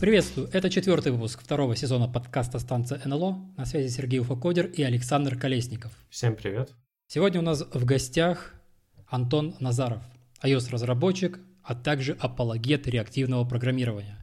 [0.00, 0.48] Приветствую!
[0.52, 3.52] Это четвертый выпуск второго сезона подкаста «Станция НЛО».
[3.56, 5.90] На связи Сергей Уфакодер и Александр Колесников.
[6.08, 6.70] Всем привет!
[7.08, 8.54] Сегодня у нас в гостях
[9.08, 10.02] Антон Назаров,
[10.42, 14.17] iOS-разработчик, а также апологет реактивного программирования.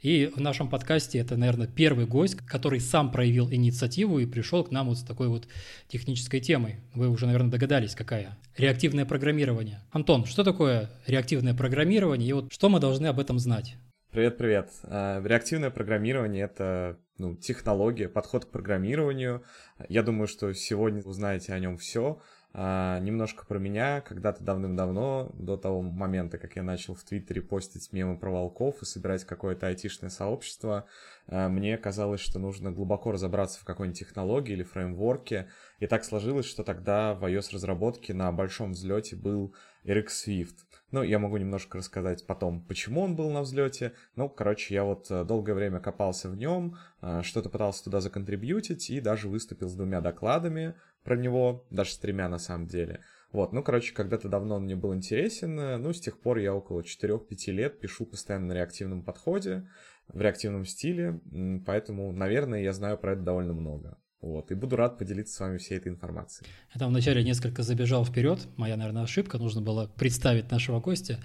[0.00, 4.70] И в нашем подкасте это, наверное, первый гость, который сам проявил инициативу и пришел к
[4.70, 5.46] нам вот с такой вот
[5.88, 6.76] технической темой.
[6.94, 8.38] Вы уже, наверное, догадались, какая.
[8.56, 9.80] Реактивное программирование.
[9.90, 13.76] Антон, что такое реактивное программирование и вот что мы должны об этом знать?
[14.10, 14.70] Привет-привет.
[14.84, 19.44] А, реактивное программирование— это ну, технология, подход к программированию.
[19.90, 22.20] Я думаю, что сегодня узнаете о нем все.
[22.52, 24.00] А, немножко про меня.
[24.00, 28.84] Когда-то давным-давно, до того момента, как я начал в Твиттере постить мемы про волков и
[28.84, 30.86] собирать какое-то айтишное сообщество,
[31.28, 35.48] а, мне казалось, что нужно глубоко разобраться в какой-нибудь технологии или фреймворке.
[35.78, 40.56] И так сложилось, что тогда в iOS-разработке на большом взлете был RX Swift.
[40.90, 43.92] Ну, я могу немножко рассказать потом, почему он был на взлете.
[44.16, 48.90] Ну, короче, я вот э, долгое время копался в нем, э, что-то пытался туда законтрибьютить
[48.90, 53.00] и даже выступил с двумя докладами про него, даже с тремя на самом деле.
[53.32, 56.52] Вот, ну, короче, когда-то давно он мне был интересен, э, ну, с тех пор я
[56.52, 59.68] около 4-5 лет пишу постоянно на реактивном подходе,
[60.08, 61.20] в реактивном стиле,
[61.64, 63.98] поэтому, наверное, я знаю про это довольно много.
[64.20, 66.50] Вот, и буду рад поделиться с вами всей этой информацией.
[66.74, 71.22] Я там вначале несколько забежал вперед, моя, наверное, ошибка, нужно было представить нашего гостя.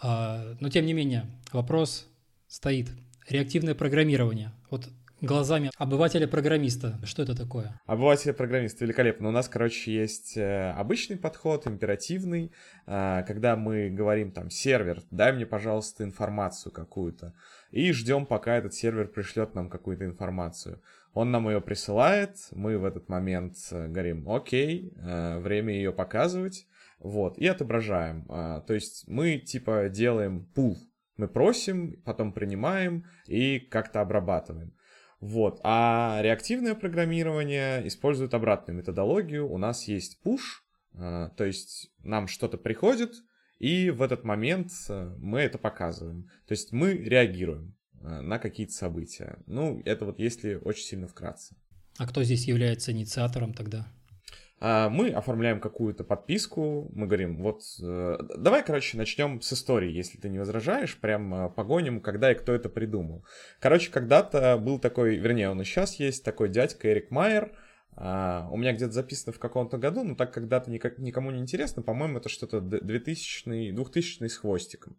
[0.00, 2.06] А, но, тем не менее, вопрос
[2.46, 2.90] стоит.
[3.28, 4.52] Реактивное программирование.
[4.70, 4.88] Вот
[5.20, 6.98] глазами обывателя-программиста.
[7.04, 7.80] Что это такое?
[7.86, 9.28] Обывателя-программиста великолепно.
[9.28, 12.52] У нас, короче, есть э, обычный подход, императивный,
[12.86, 17.34] э, когда мы говорим там, сервер, дай мне, пожалуйста, информацию какую-то,
[17.70, 20.80] и ждем, пока этот сервер пришлет нам какую-то информацию.
[21.14, 26.66] Он нам ее присылает, мы в этот момент э, говорим, окей, время ее показывать,
[27.00, 28.24] вот, и отображаем.
[28.26, 30.76] То есть мы, типа, делаем пул,
[31.16, 34.72] мы просим, потом принимаем и как-то обрабатываем.
[35.20, 35.60] Вот.
[35.64, 39.50] А реактивное программирование использует обратную методологию.
[39.50, 40.62] У нас есть push,
[40.94, 43.14] э, то есть нам что-то приходит,
[43.58, 46.30] и в этот момент э, мы это показываем.
[46.46, 49.38] То есть мы реагируем э, на какие-то события.
[49.46, 51.56] Ну, это вот если очень сильно вкратце.
[51.98, 53.92] А кто здесь является инициатором тогда?
[54.60, 60.18] А, мы оформляем какую-то подписку, мы говорим, вот, э, давай, короче, начнем с истории, если
[60.18, 63.24] ты не возражаешь, прям э, погоним, когда и кто это придумал.
[63.60, 67.52] Короче, когда-то был такой, вернее, он и сейчас есть, такой дядька Эрик Майер,
[68.00, 72.18] а, у меня где-то записано в каком-то году, но так когда-то никому не интересно, по-моему,
[72.18, 74.96] это что-то 2000 2000 с хвостиком.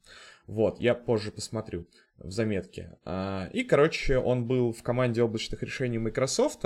[0.48, 1.86] Вот, я позже посмотрю
[2.18, 2.98] в заметке.
[3.06, 6.66] А, и, короче, он был в команде облачных решений Microsoft,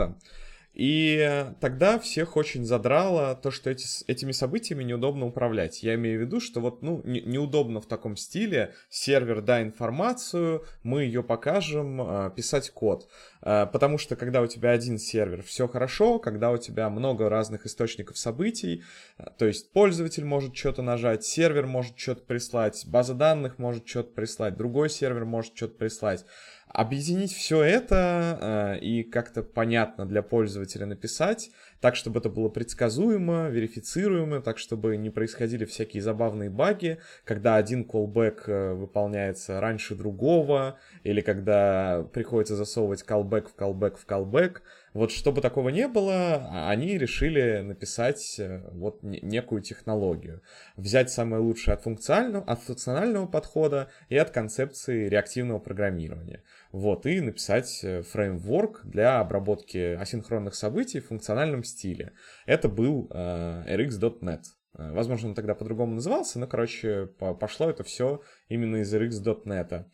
[0.73, 5.83] и тогда всех очень задрало то, что эти, этими событиями неудобно управлять.
[5.83, 10.65] Я имею в виду, что вот ну, не, неудобно в таком стиле сервер да информацию,
[10.81, 13.07] мы ее покажем, э, писать код.
[13.43, 17.67] Э, потому что когда у тебя один сервер, все хорошо, когда у тебя много разных
[17.67, 18.83] источников событий,
[19.19, 24.11] э, то есть пользователь может что-то нажать, сервер может что-то прислать, база данных может что-то
[24.13, 26.25] прислать, другой сервер может что-то прислать.
[26.73, 31.51] Объединить все это э, и как-то понятно для пользователя написать,
[31.83, 37.83] так, чтобы это было предсказуемо, верифицируемо, так, чтобы не происходили всякие забавные баги, когда один
[37.83, 44.61] callback э, выполняется раньше другого, или когда приходится засовывать callback в callback в callback.
[44.93, 50.41] Вот чтобы такого не было, а, они решили написать э, вот некую технологию.
[50.77, 56.41] Взять самое лучшее от функционального, от функционального подхода и от концепции реактивного программирования.
[56.73, 62.13] Вот, и написать э, фреймворк для обработки асинхронных событий в функциональном стиле.
[62.47, 64.41] Это был э, rx.net.
[64.75, 69.85] Э, возможно, он тогда по-другому назывался, но, короче, пошло это все именно из rx.net.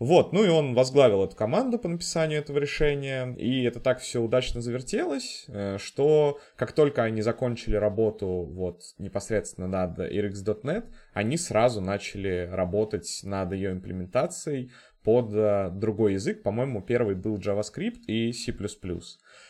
[0.00, 4.20] Вот, ну и он возглавил эту команду по написанию этого решения, и это так все
[4.20, 11.80] удачно завертелось, э, что как только они закончили работу вот непосредственно над rx.net, они сразу
[11.80, 14.72] начали работать над ее имплементацией
[15.04, 16.42] под э, другой язык.
[16.42, 18.52] По-моему, первый был JavaScript и C++.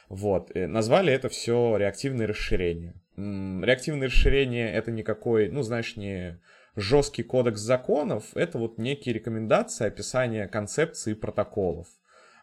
[0.09, 2.95] Вот, и назвали это все реактивное расширение.
[3.17, 6.41] Реактивное расширение это никакой, ну, знаешь, не
[6.77, 11.87] жесткий кодекс законов, это вот некие рекомендации, описание концепций протоколов.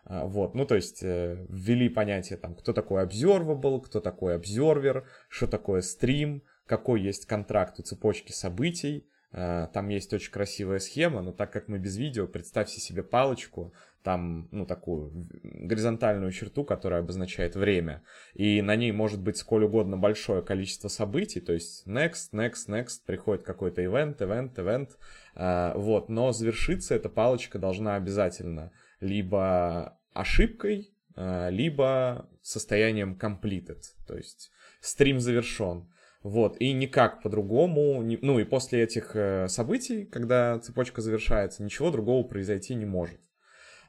[0.06, 5.04] А, вот, ну то есть э, ввели понятие там, кто такой observable, кто такой observer,
[5.28, 11.22] что такое стрим, какой есть контракт у цепочки событий, Э, там есть очень красивая схема,
[11.22, 13.74] но так как мы без видео, представьте себе палочку,
[14.04, 15.12] там, ну, такую
[15.44, 21.40] горизонтальную черту, которая обозначает время, и на ней может быть сколь угодно большое количество событий,
[21.40, 24.90] то есть next, next, next, приходит какой-то event, event, event,
[25.36, 34.18] э, вот, но завершиться эта палочка должна обязательно либо ошибкой, э, либо состоянием completed, то
[34.18, 35.88] есть стрим завершен.
[36.24, 42.24] Вот, и никак по-другому, ну и после этих э, событий, когда цепочка завершается, ничего другого
[42.24, 43.20] произойти не может.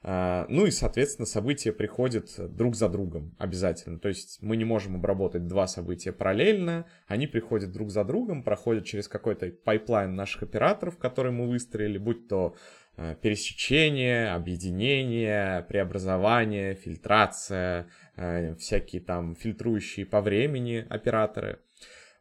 [0.05, 3.99] А, ну и, соответственно, события приходят друг за другом обязательно.
[3.99, 8.87] То есть мы не можем обработать два события параллельно, они приходят друг за другом, проходят
[8.87, 12.56] через какой-то pipeline наших операторов, который мы выстроили, будь то
[12.96, 21.58] э, пересечение, объединение, преобразование, фильтрация, э, всякие там фильтрующие по времени операторы–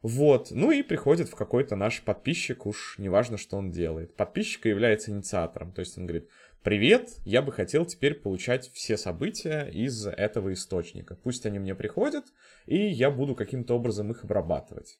[0.02, 4.16] вот, ну и приходит в какой-то наш подписчик, уж неважно, что он делает.
[4.16, 6.28] Подписчик является инициатором, то есть он говорит,
[6.62, 11.14] привет, я бы хотел теперь получать все события из этого источника.
[11.14, 12.24] Пусть они мне приходят,
[12.66, 14.98] и я буду каким-то образом их обрабатывать.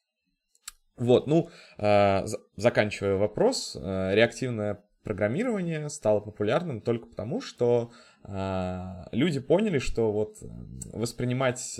[0.95, 7.91] Вот, ну, э, заканчивая вопрос, э, реактивное программирование стало популярным только потому, что
[8.25, 10.37] люди поняли, что вот
[10.91, 11.79] воспринимать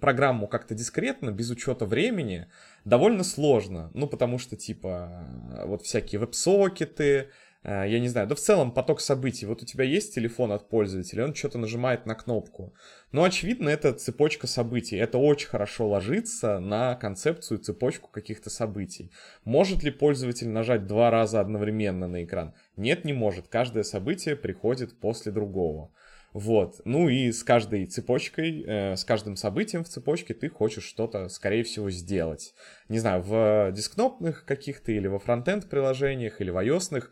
[0.00, 2.48] программу как-то дискретно, без учета времени,
[2.84, 3.90] довольно сложно.
[3.94, 5.26] Ну, потому что, типа,
[5.66, 7.30] вот всякие веб-сокеты,
[7.64, 9.46] я не знаю, да в целом поток событий.
[9.46, 12.74] Вот у тебя есть телефон от пользователя, он что-то нажимает на кнопку.
[13.10, 14.96] Но, очевидно, это цепочка событий.
[14.96, 19.10] Это очень хорошо ложится на концепцию цепочку каких-то событий.
[19.44, 22.54] Может ли пользователь нажать два раза одновременно на экран?
[22.76, 23.48] Нет, не может.
[23.48, 25.90] Каждое событие приходит после другого.
[26.34, 26.80] Вот.
[26.84, 31.62] Ну и с каждой цепочкой, э, с каждым событием в цепочке ты хочешь что-то, скорее
[31.62, 32.54] всего, сделать.
[32.88, 37.04] Не знаю, в дискнопных каких-то или во фронтенд приложениях, или в iOS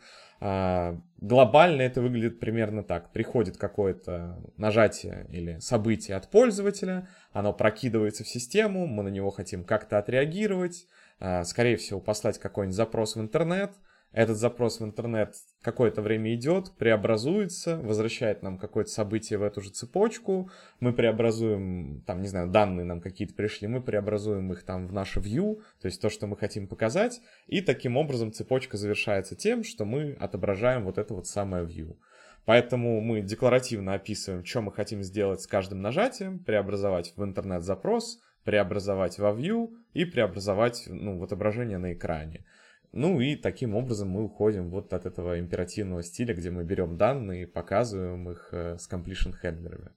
[1.21, 3.13] глобально это выглядит примерно так.
[3.13, 9.63] Приходит какое-то нажатие или событие от пользователя, оно прокидывается в систему, мы на него хотим
[9.63, 10.87] как-то отреагировать,
[11.21, 13.73] а, скорее всего, послать какой-нибудь запрос в интернет—
[14.13, 19.71] этот запрос в интернет какое-то время идет, преобразуется, возвращает нам какое-то событие в эту же
[19.71, 20.51] цепочку,
[20.81, 25.21] мы преобразуем, там, не знаю, данные нам какие-то пришли, мы преобразуем их там в наше
[25.21, 29.85] view, то есть то, что мы хотим показать, и таким образом цепочка завершается тем, что
[29.85, 31.97] мы отображаем вот это вот самое view.
[32.45, 39.19] Поэтому мы декларативно описываем, что мы хотим сделать с каждым нажатием, преобразовать в интернет-запрос, преобразовать
[39.19, 42.45] во view и преобразовать ну, в отображение на экране.
[42.93, 47.47] Ну и таким образом мы уходим вот от этого императивного стиля, где мы берем данные,
[47.47, 49.93] показываем их э, с completion хендлерами.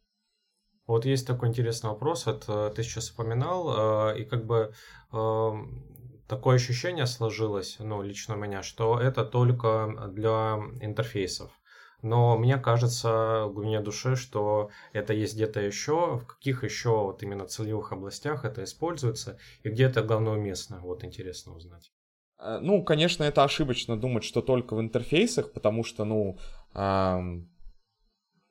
[0.88, 4.74] Вот есть такой интересный вопрос, это ты сейчас упоминал, э, и как бы
[5.12, 5.84] эм,
[6.28, 11.52] такое ощущение сложилось, ну, лично у меня, что это только для интерфейсов.
[12.02, 17.24] Но мне кажется, в глубине души, что это есть где-то еще, в каких еще вот
[17.24, 21.92] именно целевых областях это используется, и где это главное уместно, вот интересно узнать.
[22.46, 26.38] Э, ну, конечно, это ошибочно думать, что только в интерфейсах, потому что, ну,
[26.76, 27.50] эм,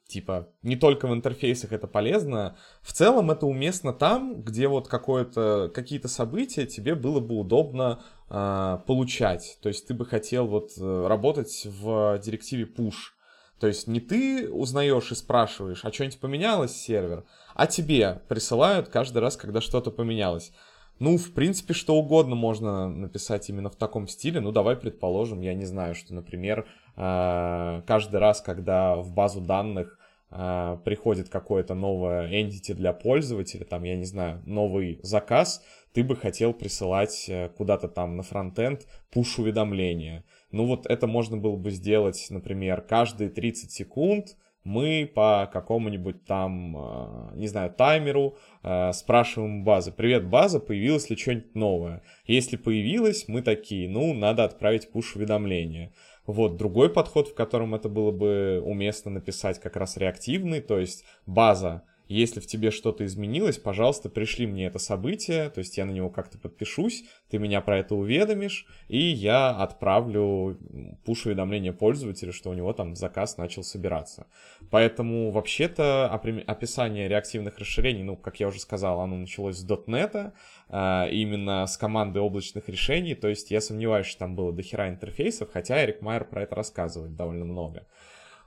[0.08, 2.56] типа, не только в интерфейсах это полезно.
[2.82, 8.79] В целом это уместно там, где вот какое-то, какие-то события тебе было бы удобно э,
[8.87, 9.58] получать.
[9.62, 13.14] То есть ты бы хотел вот э, работать в директиве push.
[13.61, 19.19] То есть не ты узнаешь и спрашиваешь, а что-нибудь поменялось сервер, а тебе присылают каждый
[19.19, 20.52] раз, когда что-то поменялось.
[21.01, 24.41] Ну, в принципе, что угодно можно написать именно в таком стиле.
[24.41, 29.99] Ну, давай предположим, я не знаю, что, например, э, каждый раз, когда в базу данных
[30.31, 36.15] э, приходит какое-то новое entity для пользователя, там, я не знаю, новый заказ, ты бы
[36.15, 40.25] хотел присылать э, куда-то там на фронтенд пуш-уведомления.
[40.53, 46.76] Ну, вот это можно было бы сделать, например, каждые 30 секунд, мы по какому-нибудь там,
[46.76, 52.02] э, не знаю, таймеру э, спрашиваем базы, привет, база, появилось ли что-нибудь новое?
[52.26, 55.92] Если появилось, мы такие, ну, надо отправить пуш-уведомление.
[56.26, 61.04] Вот, другой подход, в котором это было бы уместно написать как раз реактивный, то есть
[61.26, 61.83] база
[62.14, 66.11] если в тебе что-то изменилось, пожалуйста, пришли мне это событие, то есть я на него
[66.11, 70.59] как-то подпишусь, ты меня про это уведомишь, и я отправлю
[71.04, 74.26] пуш-уведомление пользователю, что у него там заказ начал собираться.
[74.71, 80.33] Поэтому вообще-то описание реактивных расширений, ну, как я уже сказал, оно началось с .NET,
[80.68, 85.50] а, именно с команды облачных решений, то есть я сомневаюсь, что там было дохера интерфейсов,
[85.52, 87.87] хотя Эрик Майер про это рассказывает довольно много.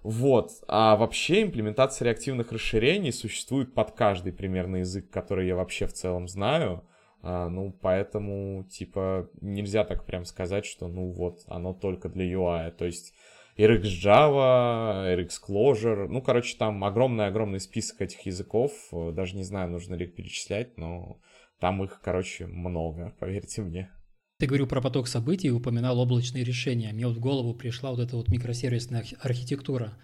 [0.03, 0.51] Вот.
[0.67, 6.27] А вообще имплементация реактивных расширений существует под каждый примерно язык, который я вообще в целом
[6.27, 6.83] знаю.
[7.21, 12.71] А, ну, поэтому, типа, нельзя так прям сказать, что, ну, вот, оно только для UI.
[12.71, 13.13] То есть
[13.57, 18.71] RxJava, RxClojure, ну, короче, там огромный-огромный список этих языков.
[18.91, 21.19] Даже не знаю, нужно ли их перечислять, но
[21.59, 23.91] там их, короче, много, поверьте мне.
[24.39, 26.93] Ты говорил про поток событий и упоминал облачные решения.
[26.93, 29.97] Мне вот в голову пришла вот эта вот микросервисная архитектура.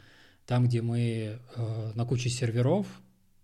[0.47, 2.87] Там, где мы э, на куче серверов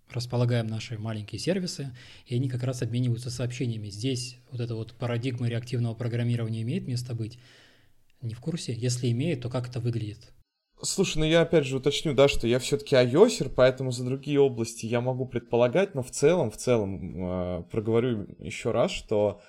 [0.10, 3.90] располагаем наши маленькие сервисы, и они как раз обмениваются сообщениями.
[3.90, 7.38] Здесь вот эта вот парадигма реактивного программирования имеет место быть?
[8.24, 8.74] Не в курсе?
[8.74, 10.34] Если имеет, то как это выглядит?
[10.82, 14.88] Слушай, ну я опять же уточню, да, что я все-таки iOSер, поэтому за другие области
[14.88, 19.40] я могу предполагать, но в целом, в целом, э, проговорю еще раз, что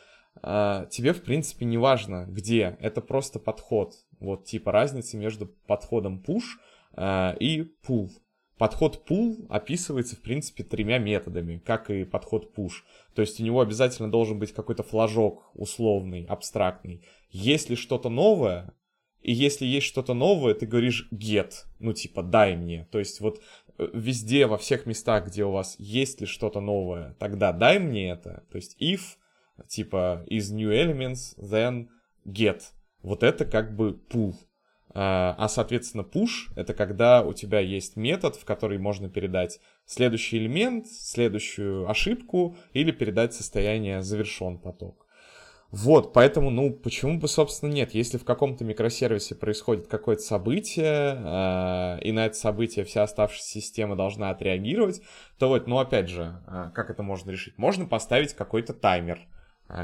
[0.43, 3.95] тебе, в принципе, не важно, где, это просто подход.
[4.19, 6.59] Вот, типа, разница между подходом push
[6.97, 8.11] э, и pull.
[8.59, 12.83] Подход pull описывается, в принципе, тремя методами, как и подход push.
[13.15, 17.03] То есть у него обязательно должен быть какой-то флажок условный, абстрактный.
[17.31, 18.75] Если что-то новое,
[19.23, 22.87] и если есть что-то новое, ты говоришь get, ну типа дай мне.
[22.91, 23.41] То есть вот
[23.79, 28.11] э, везде, во всех местах, где у вас есть ли что-то новое, тогда дай мне
[28.11, 28.45] это.
[28.51, 29.01] То есть if,
[29.69, 31.89] типа is new elements, then
[32.27, 32.63] get.
[33.03, 34.35] Вот это как бы pull.
[34.93, 40.39] А, а, соответственно, push— это когда у тебя есть метод, в который можно передать следующий
[40.39, 45.07] элемент, следующую ошибку или передать состояние завершен поток.
[45.71, 47.95] Вот, поэтому, ну, почему бы, собственно, нет?
[47.95, 53.95] Если в каком-то микросервисе происходит какое-то событие, э, и на это событие вся оставшаяся система
[53.95, 55.01] должна отреагировать,
[55.39, 57.57] то вот, ну, опять же, э, как это можно решить?
[57.57, 59.21] Можно поставить какой-то таймер,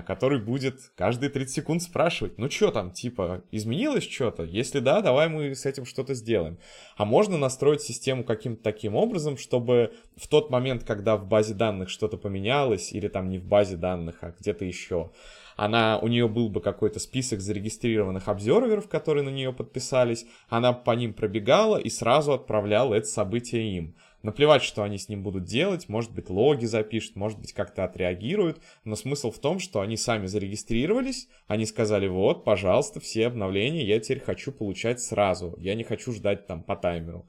[0.06, 4.42] который будет каждые 30 секунд спрашивать, ну что там, типа, изменилось что-то?
[4.44, 6.58] Если да, давай мы с этим что-то сделаем.
[6.96, 11.88] А можно настроить систему каким-то таким образом, чтобы в тот момент, когда в базе данных
[11.88, 15.10] что-то поменялось, или там не в базе данных, а где-то еще,
[15.56, 20.92] она, у нее был бы какой-то список зарегистрированных обзорверов, которые на нее подписались, она по
[20.92, 23.96] ним пробегала и сразу отправляла это событие им.
[24.22, 28.60] Наплевать, что они с ним будут делать, может быть, логи запишут, может быть, как-то отреагируют,
[28.84, 34.00] но смысл в том, что они сами зарегистрировались, они сказали, вот, пожалуйста, все обновления я
[34.00, 37.26] теперь хочу получать сразу, я не хочу ждать там по таймеру.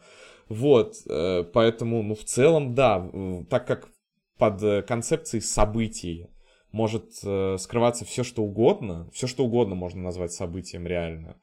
[0.50, 3.10] Вот, э, поэтому, ну, в целом, да,
[3.50, 3.90] так как
[4.38, 6.28] под э, концепцией событий
[6.72, 11.38] может э, скрываться все, что угодно, все, что угодно можно назвать событием реально,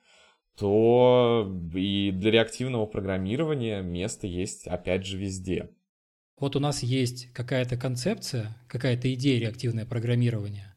[0.56, 5.70] то и для реактивного программирования место есть, опять же, везде.
[6.38, 10.74] Вот у нас есть какая-то концепция, какая-то идея реактивное программирование.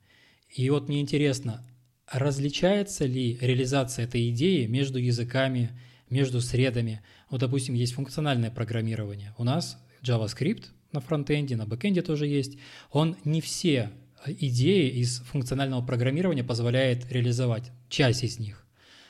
[0.50, 1.66] И вот мне интересно,
[2.12, 5.72] различается ли реализация этой идеи между языками,
[6.10, 7.02] между средами?
[7.30, 9.34] Вот, допустим, есть функциональное программирование.
[9.38, 12.58] У нас JavaScript на фронтенде, на бэкенде тоже есть.
[12.92, 13.92] Он не все
[14.26, 18.66] идеи из функционального программирования позволяет реализовать, часть из них.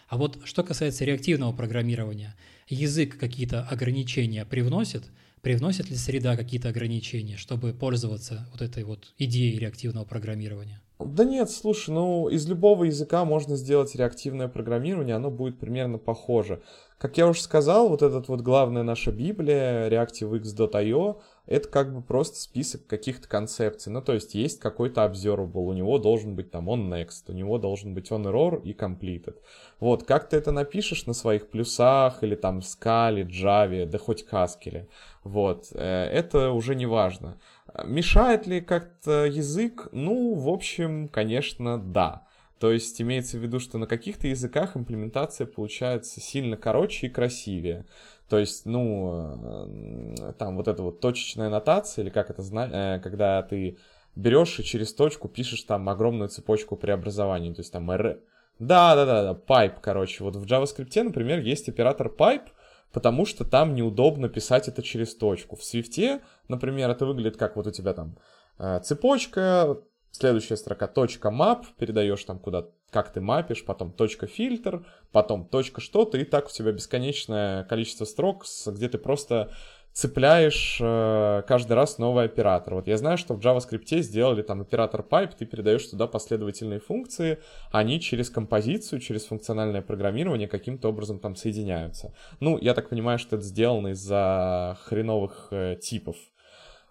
[0.07, 2.35] А вот что касается реактивного программирования,
[2.69, 5.03] язык какие-то ограничения привносит,
[5.41, 10.81] привносит ли среда какие-то ограничения, чтобы пользоваться вот этой вот идеей реактивного программирования?
[10.99, 16.63] Да нет, слушай, ну из любого языка можно сделать реактивное программирование, оно будет примерно похоже.
[16.97, 22.37] Как я уже сказал, вот этот вот главная наша Библия, reactivex.io, это как бы просто
[22.37, 23.91] список каких-то концепций.
[23.91, 27.59] Ну, то есть есть какой-то observable, у него должен быть там on next, у него
[27.59, 29.35] должен быть on error и completed.
[29.79, 34.87] Вот, как ты это напишешь на своих плюсах или там Scala, Java, да хоть Haskell,
[35.23, 37.39] вот, э, это уже не важно.
[37.85, 39.89] Мешает ли как-то язык?
[39.91, 42.27] Ну, в общем, конечно, да.
[42.59, 47.85] То есть имеется в виду, что на каких-то языках имплементация получается сильно короче и красивее.
[48.29, 53.43] То есть, ну, э, там вот эта вот точечная нотация, или как это, э, когда
[53.43, 53.77] ты
[54.15, 58.19] берешь и через точку пишешь там огромную цепочку преобразований, то есть там R...
[58.59, 60.23] Да, да, да, да, pipe, короче.
[60.23, 62.47] Вот в JavaScript, например, есть оператор pipe,
[62.97, 65.55] потому что там неудобно писать это через точку.
[65.55, 68.17] В Swift, например, это выглядит как вот у тебя там
[68.57, 69.77] э, цепочка,
[70.09, 75.79] следующая строка точка map, передаешь там куда как ты мапишь, потом точка фильтр, потом точка
[75.79, 79.53] что-то, и так у тебя бесконечное количество строк, где ты просто
[79.97, 82.75] цепляешь э, каждый раз новый оператор.
[82.75, 87.39] Вот я знаю, что в JavaScript сделали там оператор pipe, ты передаешь туда последовательные функции,
[87.71, 92.13] они через композицию, через функциональное программирование каким-то образом там соединяются.
[92.39, 96.15] Ну, я так понимаю, что это сделано из-за хреновых э, типов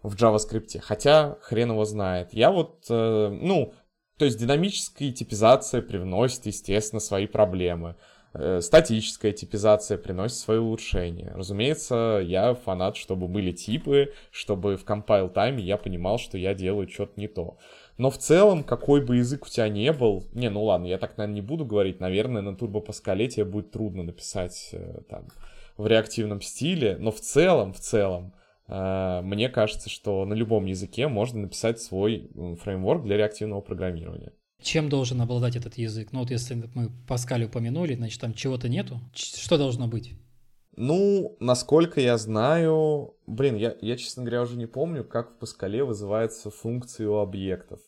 [0.03, 0.81] в JavaScript.
[0.81, 2.35] Хотя хрен его знает.
[2.35, 3.73] Я вот, э, ну,
[4.19, 7.95] то есть динамическая типизация привносит, естественно, свои проблемы.
[8.39, 11.33] Э, статическая типизация приносит свои улучшения.
[11.35, 16.89] Разумеется, я фанат, чтобы были типы, чтобы в compile тайме я понимал, что я делаю
[16.89, 17.57] что-то не то.
[17.97, 21.17] Но в целом, какой бы язык у тебя не был, не, ну ладно, я так,
[21.17, 25.29] наверное, не буду говорить, наверное, на Turbo Pascal тебе будет трудно написать э, там
[25.79, 28.35] в реактивном стиле, но в целом, в целом,
[28.69, 32.31] э, мне кажется, что на любом языке можно написать свой
[32.63, 34.33] фреймворк для реактивного программирования.
[34.63, 36.13] Чем должен обладать этот язык?
[36.13, 39.01] Ну вот если мы Паскаль упомянули, значит там чего-то нету.
[39.15, 40.15] Что должно быть?
[40.77, 45.85] Ну, насколько я знаю, блин, я, я, честно говоря, уже не помню, как в Паскале
[45.85, 47.81] вызываются функции у объектов.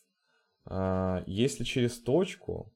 [0.65, 2.73] А, если через точку,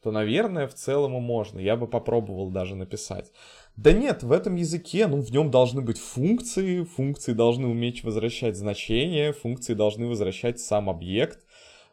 [0.00, 1.58] то, наверное, в целом и можно.
[1.58, 3.32] Я бы попробовал даже написать.
[3.74, 8.56] Да нет, в этом языке, ну, в нем должны быть функции, функции должны уметь возвращать
[8.56, 11.47] значения, функции должны возвращать сам объект.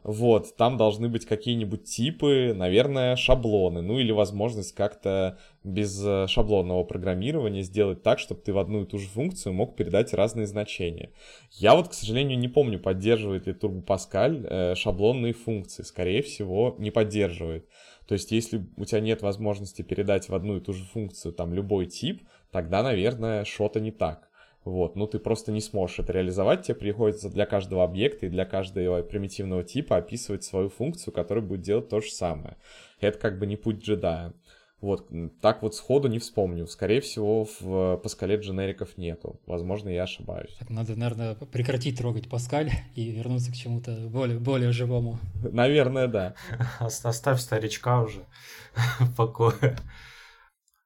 [0.06, 6.84] Вот, там должны быть какие-нибудь типы, наверное, шаблоны, ну или возможность как-то без э, шаблонного
[6.84, 11.10] программирования сделать так, чтобы ты в одну и ту же функцию мог передать разные значения.
[11.54, 15.82] Я вот, к сожалению, не помню, поддерживает ли Turbo Pascal э, шаблонные функции.
[15.82, 17.66] Скорее всего, не поддерживает.
[18.06, 21.52] То есть, если у тебя нет возможности передать в одну и ту же функцию там
[21.52, 22.22] любой тип,
[22.52, 24.28] тогда, наверное, что-то не так.
[24.66, 28.44] Вот, ну ты просто не сможешь это реализовать, тебе приходится для каждого объекта и для
[28.44, 32.56] каждого примитивного типа описывать свою функцию, которая будет делать то же самое.
[33.00, 34.34] Это как бы не путь джедая.
[34.80, 35.08] Вот,
[35.40, 36.66] так вот сходу не вспомню.
[36.66, 39.40] Скорее всего, в Паскале дженериков нету.
[39.46, 40.56] Возможно, я ошибаюсь.
[40.58, 45.20] Так, надо, наверное, прекратить трогать Паскаль и вернуться к чему-то более, более живому.
[45.44, 46.34] Наверное, да.
[46.80, 48.26] Оставь старичка уже
[48.98, 49.76] в покое.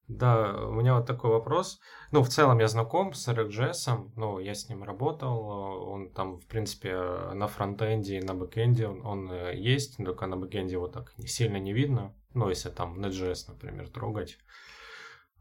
[0.06, 1.80] Да, у меня вот такой вопрос.
[2.12, 5.46] Ну, в целом я знаком с RxJS, ну, я с ним работал,
[5.88, 6.96] он там, в принципе,
[7.34, 11.72] на фронтенде и на бэкенде он, э, есть, только на бэкенде его так сильно не
[11.72, 14.38] видно, ну, если там Node.js, например, трогать.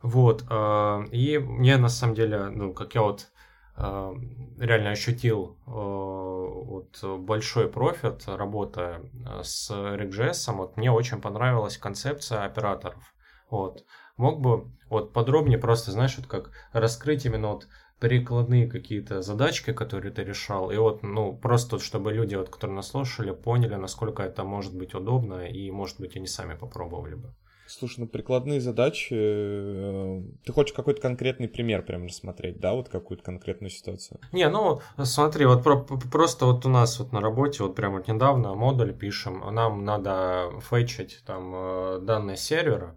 [0.04, 3.32] Вот, э, и мне на самом деле, ну, как я вот
[3.76, 4.14] э,
[4.60, 9.02] реально ощутил вот большой профит, работая
[9.42, 13.16] с RxJS, вот мне очень понравилась концепция операторов.
[13.50, 13.84] Вот.
[14.18, 17.68] Мог бы вот подробнее просто, знаешь, вот как раскрыть именно вот
[18.00, 22.90] прикладные какие-то задачки, которые ты решал, и вот, ну, просто чтобы люди, вот, которые нас
[22.90, 27.34] слушали, поняли, насколько это может быть удобно, и, может быть, они сами попробовали бы.
[27.68, 33.24] Слушай, ну прикладные задачи, э, ты хочешь какой-то конкретный пример прям рассмотреть, да, вот какую-то
[33.24, 34.20] конкретную ситуацию?
[34.32, 38.08] Не, ну смотри, вот про, просто вот у нас вот на работе, вот прямо вот
[38.08, 42.96] недавно модуль пишем, нам надо фетчить там э, данные сервера,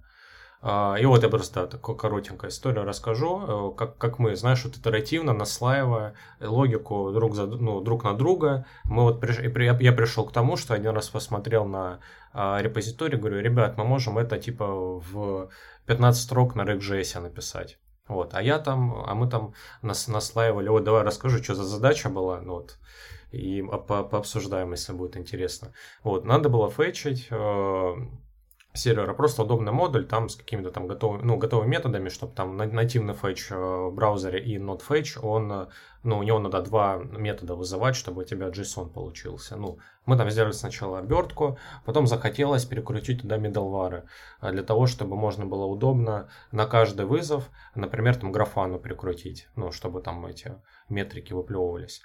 [0.62, 5.32] и вот я просто такую коротенькую историю расскажу, э, как, как мы, знаешь, вот итеративно,
[5.32, 9.40] наслаивая логику друг, за, ну, друг на друга, мы вот приш...
[9.40, 11.98] я пришел к тому, что один раз посмотрел на
[12.32, 15.50] а, репозиторий, говорю, ребят, мы можем это типа в
[15.86, 17.78] 15 строк на RxJS написать.
[18.06, 22.08] Вот, а я там, а мы там нас, наслаивали, вот давай расскажу, что за задача
[22.08, 22.78] была, ну вот,
[23.32, 25.72] и по пообсуждаем, если будет интересно.
[26.04, 27.94] Вот, надо было фетчить э,
[28.74, 33.14] сервера, просто удобный модуль там с какими-то там готовыми, ну, готовыми методами, чтобы там нативный
[33.14, 35.66] фетч э, в браузере и not fetch, он, э,
[36.02, 39.56] ну, у него надо два метода вызывать, чтобы у тебя JSON получился.
[39.56, 44.04] Ну, мы там сделали сначала обертку, потом захотелось перекрутить туда middleware,
[44.40, 49.70] э, для того, чтобы можно было удобно на каждый вызов, например, там графану прикрутить, ну,
[49.70, 50.54] чтобы там эти
[50.88, 52.02] метрики выплевывались.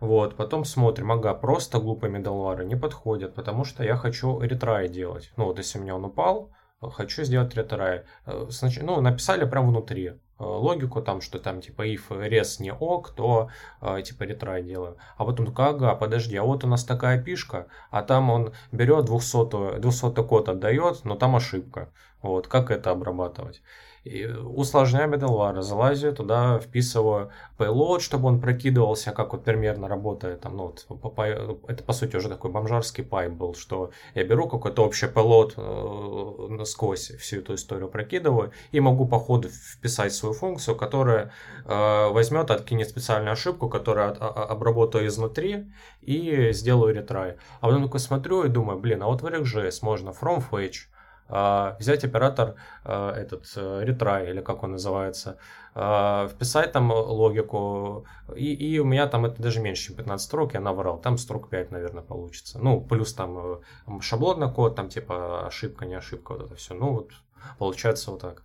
[0.00, 5.32] Вот, потом смотрим, ага, просто глупые медалвары не подходят, потому что я хочу ретрай делать.
[5.36, 6.50] Ну, вот если у меня он упал,
[6.90, 8.02] хочу сделать ретрай.
[8.26, 8.46] Э,
[8.82, 13.50] ну, написали прямо внутри э, логику там, что там типа if res не ок, то
[13.80, 14.96] э, типа ретрай делаю.
[15.16, 19.06] А потом только, ага, подожди, а вот у нас такая пишка, а там он берет
[19.06, 21.90] 200, 200 код отдает, но там ошибка.
[22.22, 23.62] Вот, как это обрабатывать?
[24.04, 30.42] Усложняю middleware, залазю туда, вписываю payload, чтобы он прокидывался, как вот примерно работает.
[30.42, 34.84] Там, ну, вот, это, по сути, уже такой бомжарский пайп был, что я беру какой-то
[34.84, 40.76] общий payload э, сквозь всю эту историю прокидываю и могу по ходу вписать свою функцию,
[40.76, 41.32] которая
[41.64, 47.36] э, возьмет, откинет специальную ошибку, которую от, обработаю изнутри и сделаю ретрай.
[47.60, 50.93] А потом такой смотрю и думаю, блин, а вот в RxJS можно from fetch, а,
[51.28, 55.38] взять оператор а, этот retry, э, или как он называется,
[55.74, 58.06] а, вписать там логику,
[58.36, 61.48] и, и у меня там это даже меньше, чем 15 строк, я наврал, там строк
[61.48, 62.58] 5, наверное, получится.
[62.58, 66.74] Ну, плюс там э, шаблонный код, там типа ошибка, не ошибка, вот это все.
[66.74, 67.12] Ну, вот
[67.58, 68.42] получается вот так.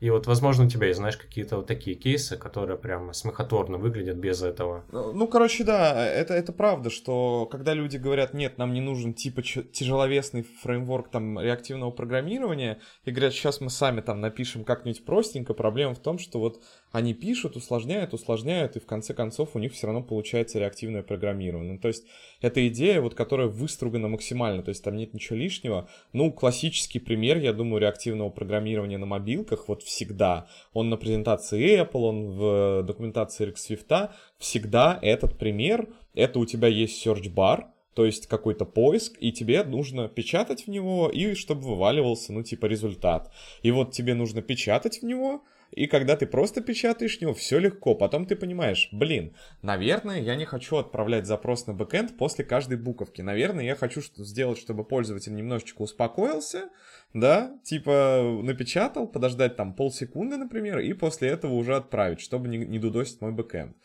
[0.00, 4.16] И вот, возможно, у тебя есть, знаешь, какие-то вот такие кейсы, которые прям смехотворно выглядят
[4.16, 4.84] без этого.
[4.92, 9.12] Ну, ну, короче, да, это, это правда, что когда люди говорят, нет, нам не нужен
[9.12, 15.52] типа тяжеловесный фреймворк там реактивного программирования, и говорят, сейчас мы сами там напишем как-нибудь простенько,
[15.52, 19.72] проблема в том, что вот они пишут, усложняют, усложняют, и в конце концов у них
[19.72, 21.74] все равно получается реактивное программирование.
[21.74, 22.04] Ну, то есть
[22.40, 25.88] это идея, вот, которая выстругана максимально, то есть там нет ничего лишнего.
[26.12, 30.48] Ну, классический пример, я думаю, реактивного программирования на мобилках, вот всегда.
[30.72, 37.06] Он на презентации Apple, он в документации Rick всегда этот пример, это у тебя есть
[37.06, 42.32] search bar, то есть какой-то поиск, и тебе нужно печатать в него, и чтобы вываливался,
[42.32, 43.32] ну, типа, результат.
[43.62, 47.94] И вот тебе нужно печатать в него, и когда ты просто печатаешь него, все легко.
[47.94, 53.20] Потом ты понимаешь, блин, наверное, я не хочу отправлять запрос на бэкэнд после каждой буковки.
[53.20, 56.70] Наверное, я хочу сделать, чтобы пользователь немножечко успокоился,
[57.12, 62.78] да, типа напечатал, подождать там полсекунды, например, и после этого уже отправить, чтобы не, не
[62.78, 63.76] дудосить мой бэкэнд.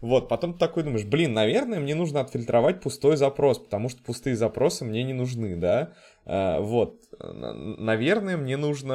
[0.00, 4.36] Вот, потом ты такой думаешь, блин, наверное, мне нужно отфильтровать пустой запрос, потому что пустые
[4.36, 5.92] запросы мне не нужны, да.
[6.24, 8.92] Uh, вот, наверное, мне нужно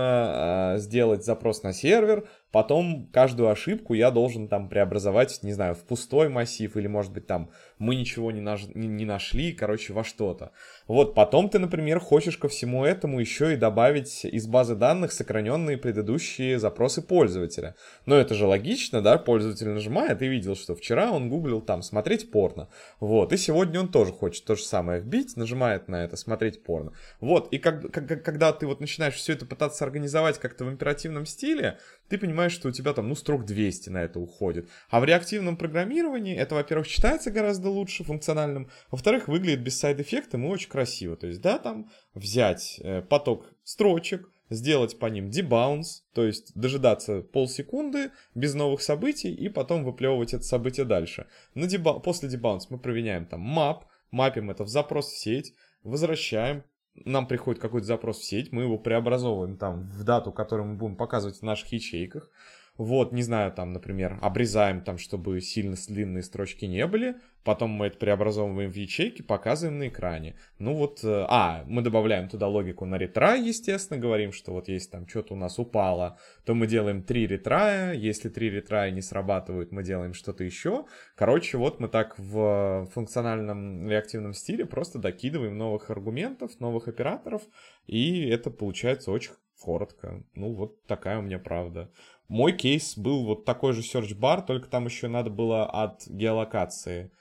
[0.75, 5.83] uh, сделать запрос на сервер, потом каждую ошибку я должен там преобразовать, не знаю, в
[5.83, 8.63] пустой массив, или, может быть, там мы ничего не, наж...
[8.73, 10.51] не, нашли, короче, во что-то.
[10.87, 15.77] Вот, потом ты, например, хочешь ко всему этому еще и добавить из базы данных сохраненные
[15.77, 17.75] предыдущие запросы пользователя.
[18.05, 22.31] Но это же логично, да, пользователь нажимает и видел, что вчера он гуглил там «смотреть
[22.31, 22.69] порно».
[22.99, 26.93] Вот, и сегодня он тоже хочет то же самое вбить, нажимает на это «смотреть порно».
[27.19, 31.25] Вот, и как, как, когда ты вот начинаешь все это пытаться организовать как-то в императивном
[31.25, 31.79] стиле,
[32.09, 34.69] ты понимаешь, что у тебя там, ну, строк 200 на это уходит.
[34.89, 40.49] А в реактивном программировании это, во-первых, читается гораздо лучше функциональным, во-вторых, выглядит без сайд-эффектом и
[40.49, 41.15] очень красиво.
[41.15, 47.21] То есть, да, там взять э, поток строчек, сделать по ним дебаунс, то есть дожидаться
[47.21, 51.27] полсекунды без новых событий и потом выплевывать это событие дальше.
[51.53, 51.99] На деба...
[51.99, 56.63] После дебаунс мы проверяем там map, мапим это в запрос в сеть, возвращаем,
[57.05, 60.95] нам приходит какой-то запрос в сеть, мы его преобразовываем там в дату, которую мы будем
[60.95, 62.29] показывать в наших ячейках.
[62.77, 67.87] Вот, не знаю, там, например, обрезаем там, чтобы сильно длинные строчки не были, потом мы
[67.87, 70.35] это преобразовываем в ячейки, показываем на экране.
[70.59, 74.91] Ну вот, э, а, мы добавляем туда логику на ретрай, естественно, говорим, что вот если
[74.91, 79.71] там что-то у нас упало, то мы делаем три ретрая, если три ретрая не срабатывают,
[79.71, 80.85] мы делаем что-то еще.
[81.15, 87.41] Короче, вот мы так в функциональном реактивном стиле просто докидываем новых аргументов, новых операторов,
[87.87, 90.23] и это получается очень коротко.
[90.35, 91.89] Ну, вот такая у меня правда.
[92.27, 97.11] Мой кейс был вот такой же search bar, только там еще надо было от геолокации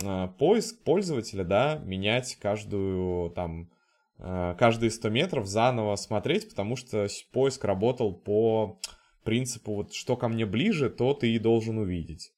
[0.00, 3.70] э, поиск пользователя, да, менять каждую там
[4.18, 8.78] э, каждые 100 метров заново смотреть, потому что поиск работал по
[9.24, 12.32] принципу вот что ко мне ближе, то ты и должен увидеть.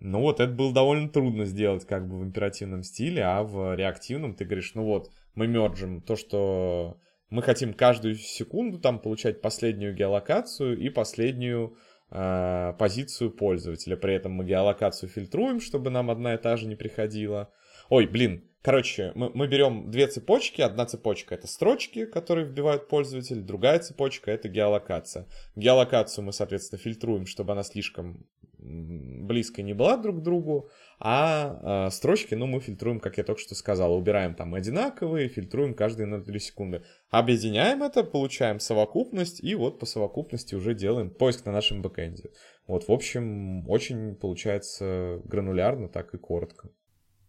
[0.00, 4.34] Ну вот, это было довольно трудно сделать как бы в императивном стиле, а в реактивном
[4.34, 6.98] ты говоришь, ну вот, мы мерджим то, что
[7.34, 11.76] мы хотим каждую секунду там получать последнюю геолокацию и последнюю
[12.12, 13.96] э, позицию пользователя.
[13.96, 17.52] При этом мы геолокацию фильтруем, чтобы нам одна и та же не приходила.
[17.88, 20.62] Ой, блин, короче, мы, мы берем две цепочки.
[20.62, 25.26] Одна цепочка это строчки, которые вбивают пользователь, другая цепочка это геолокация.
[25.56, 28.28] Геолокацию мы, соответственно, фильтруем, чтобы она слишком
[28.64, 33.40] близко не была друг к другу, а э, строчки, ну, мы фильтруем, как я только
[33.40, 36.82] что сказал, убираем там одинаковые, фильтруем каждые на 3 секунды.
[37.10, 42.30] Объединяем это, получаем совокупность, и вот по совокупности уже делаем поиск на нашем бэкэнде.
[42.66, 46.70] Вот, в общем, очень получается гранулярно, так и коротко.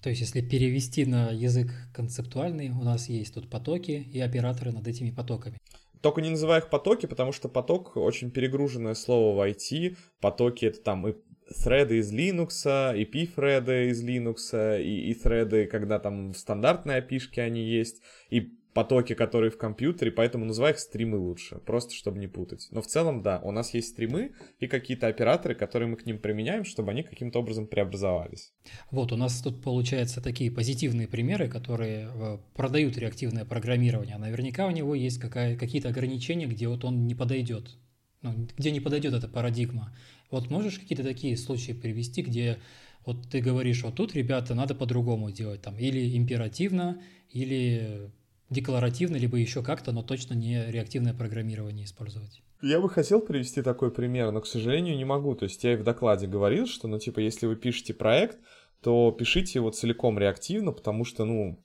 [0.01, 4.87] То есть, если перевести на язык концептуальный, у нас есть тут потоки и операторы над
[4.87, 5.57] этими потоками.
[6.01, 9.97] Только не называй их потоки, потому что поток очень перегруженное слово в IT.
[10.19, 11.15] Потоки это там и
[11.63, 17.39] threады из Linux, и p-threады из Linux, и, и threады, когда там в стандартной api
[17.39, 22.27] они есть, и потоки, которые в компьютере, поэтому называй их стримы лучше, просто чтобы не
[22.27, 22.67] путать.
[22.71, 26.19] Но в целом, да, у нас есть стримы и какие-то операторы, которые мы к ним
[26.19, 28.51] применяем, чтобы они каким-то образом преобразовались.
[28.91, 34.15] Вот, у нас тут получается такие позитивные примеры, которые э, продают реактивное программирование.
[34.15, 37.77] А наверняка у него есть какая, какие-то ограничения, где вот он не подойдет,
[38.21, 39.95] ну, где не подойдет эта парадигма.
[40.31, 42.59] Вот можешь какие-то такие случаи привести, где
[43.05, 48.11] вот ты говоришь, вот тут, ребята, надо по-другому делать, там, или императивно, или
[48.49, 52.41] декларативно, либо еще как-то, но точно не реактивное программирование использовать.
[52.61, 55.35] Я бы хотел привести такой пример, но, к сожалению, не могу.
[55.35, 58.37] То есть я и в докладе говорил, что, ну, типа, если вы пишете проект,
[58.81, 61.63] то пишите его целиком реактивно, потому что, ну,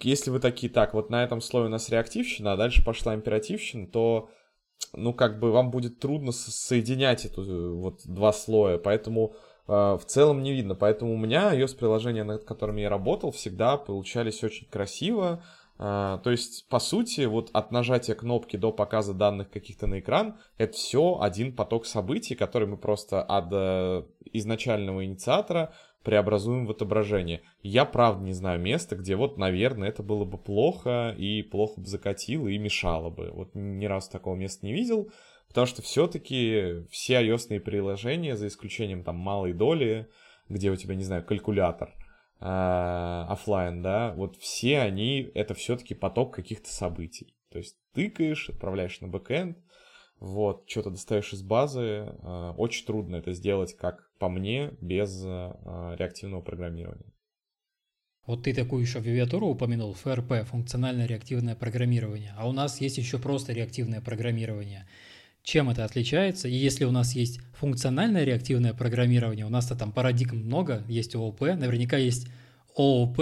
[0.00, 3.86] если вы такие, так, вот на этом слое у нас реактивщина, а дальше пошла императивщина,
[3.86, 4.30] то,
[4.92, 9.34] ну, как бы вам будет трудно соединять эту вот два слоя, поэтому
[9.68, 10.74] э, в целом не видно.
[10.74, 15.44] Поэтому у меня iOS-приложения, над которыми я работал, всегда получались очень красиво,
[15.80, 20.74] то есть, по сути, вот от нажатия кнопки до показа данных каких-то на экран, это
[20.74, 27.40] все один поток событий, который мы просто от э, изначального инициатора преобразуем в отображение.
[27.62, 31.86] Я правда не знаю места, где вот, наверное, это было бы плохо и плохо бы
[31.86, 33.30] закатило и мешало бы.
[33.32, 35.10] Вот ни разу такого места не видел,
[35.48, 40.08] потому что все-таки все ios приложения, за исключением там малой доли,
[40.50, 41.94] где у тебя, не знаю, калькулятор,
[42.40, 47.34] офлайн, да, вот все они, это все-таки поток каких-то событий.
[47.50, 49.58] То есть тыкаешь, отправляешь на бэкэнд,
[50.20, 51.80] вот, что-то достаешь из базы.
[51.82, 57.12] Э, очень трудно это сделать, как по мне, без э, реактивного программирования.
[58.26, 62.34] Вот ты такую еще аббревиатуру упомянул, ФРП, функциональное реактивное программирование.
[62.36, 64.88] А у нас есть еще просто реактивное программирование–
[65.42, 66.48] чем это отличается?
[66.48, 71.40] И если у нас есть функциональное реактивное программирование, у нас-то там парадигм много, есть ООП,
[71.40, 72.28] наверняка есть
[72.76, 73.20] ООП,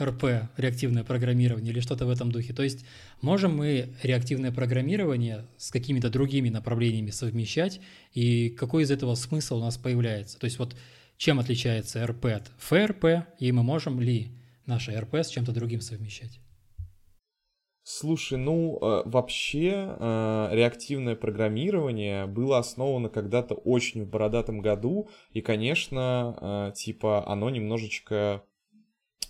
[0.00, 0.24] РП,
[0.56, 2.52] реактивное программирование или что-то в этом духе.
[2.52, 2.84] То есть
[3.22, 7.80] можем мы реактивное программирование с какими-то другими направлениями совмещать,
[8.12, 10.38] и какой из этого смысл у нас появляется?
[10.38, 10.76] То есть вот
[11.16, 14.32] чем отличается РП от ФРП, и мы можем ли
[14.66, 16.40] наше РП с чем-то другим совмещать?
[17.88, 25.40] Слушай, ну э, вообще э, реактивное программирование было основано когда-то очень в бородатом году, и,
[25.40, 28.42] конечно, э, типа оно немножечко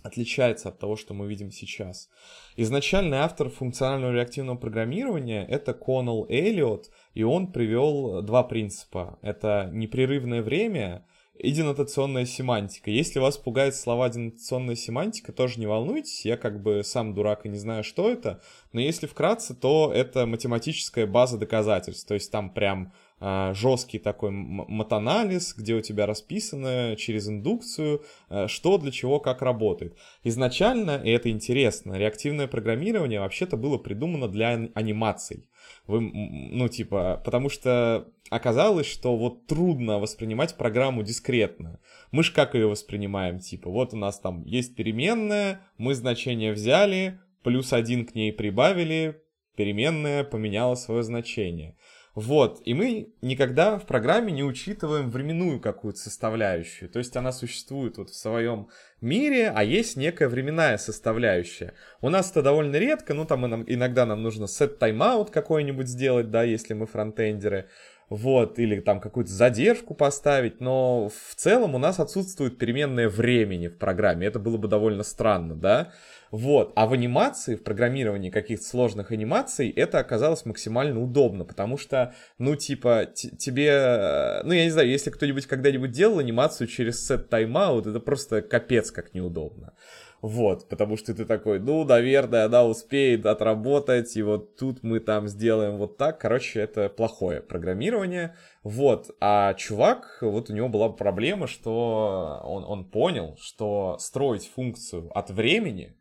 [0.03, 2.09] отличается от того, что мы видим сейчас.
[2.57, 9.19] Изначальный автор функционального реактивного программирования— это Коннелл Эллиот, и он привел два принципа.
[9.21, 11.05] Это непрерывное время—
[11.39, 12.91] и денотационная семантика.
[12.91, 17.49] Если вас пугает слова денотационная семантика, тоже не волнуйтесь, я как бы сам дурак и
[17.49, 22.51] не знаю, что это, но если вкратце, то это математическая база доказательств, то есть там
[22.51, 29.21] прям э, жесткий такой матанализ, где у тебя расписано через индукцию, э, что для чего
[29.21, 29.97] как работает.
[30.25, 35.47] Изначально, и это интересно, реактивное программирование вообще-то было придумано для анимаций.
[35.87, 41.81] Вы, ну, типа, потому что оказалось, что вот трудно воспринимать программу дискретно.
[42.11, 43.39] Мы ж как ее воспринимаем?
[43.39, 49.23] Типа, вот у нас там есть переменная, мы значение взяли, плюс один к ней прибавили,
[49.57, 51.77] переменная поменяла свое значение.
[52.17, 56.89] Вот, и мы никогда в программе не учитываем временную какую-то составляющую.
[56.89, 58.69] То есть она существует вот в своем
[59.03, 61.75] мире, а есть некая временная составляющая.
[62.01, 66.43] У нас это довольно редко, ну там иногда нам нужно set timeout какой-нибудь сделать, да,
[66.43, 67.69] если мы фронтендеры
[68.09, 73.77] вот, или там какую-то задержку поставить, но в целом у нас отсутствует переменное времени в
[73.77, 75.93] программе, это было бы довольно странно, да,
[76.31, 82.15] вот, а в анимации, в программировании каких-то сложных анимаций это оказалось максимально удобно, потому что,
[82.39, 87.89] ну, типа, тебе, ну, я не знаю, если кто-нибудь когда-нибудь делал анимацию через set timeout,
[87.89, 89.75] это просто капец как неудобно.
[90.23, 95.29] Вот, потому что ты такой, ну, наверное, она успеет отработать, и вот тут мы там
[95.29, 96.19] сделаем вот так.
[96.19, 98.35] Короче, это плохое программирование.
[98.63, 105.11] Вот, а чувак, вот у него была проблема, что он, он понял, что строить функцию
[105.17, 105.95] от времени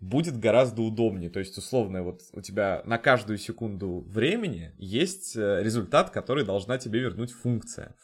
[0.00, 1.30] будет гораздо удобнее.
[1.30, 6.78] То есть, условно, вот у тебя на каждую секунду времени есть э, результат, который должна
[6.78, 7.94] тебе вернуть функция.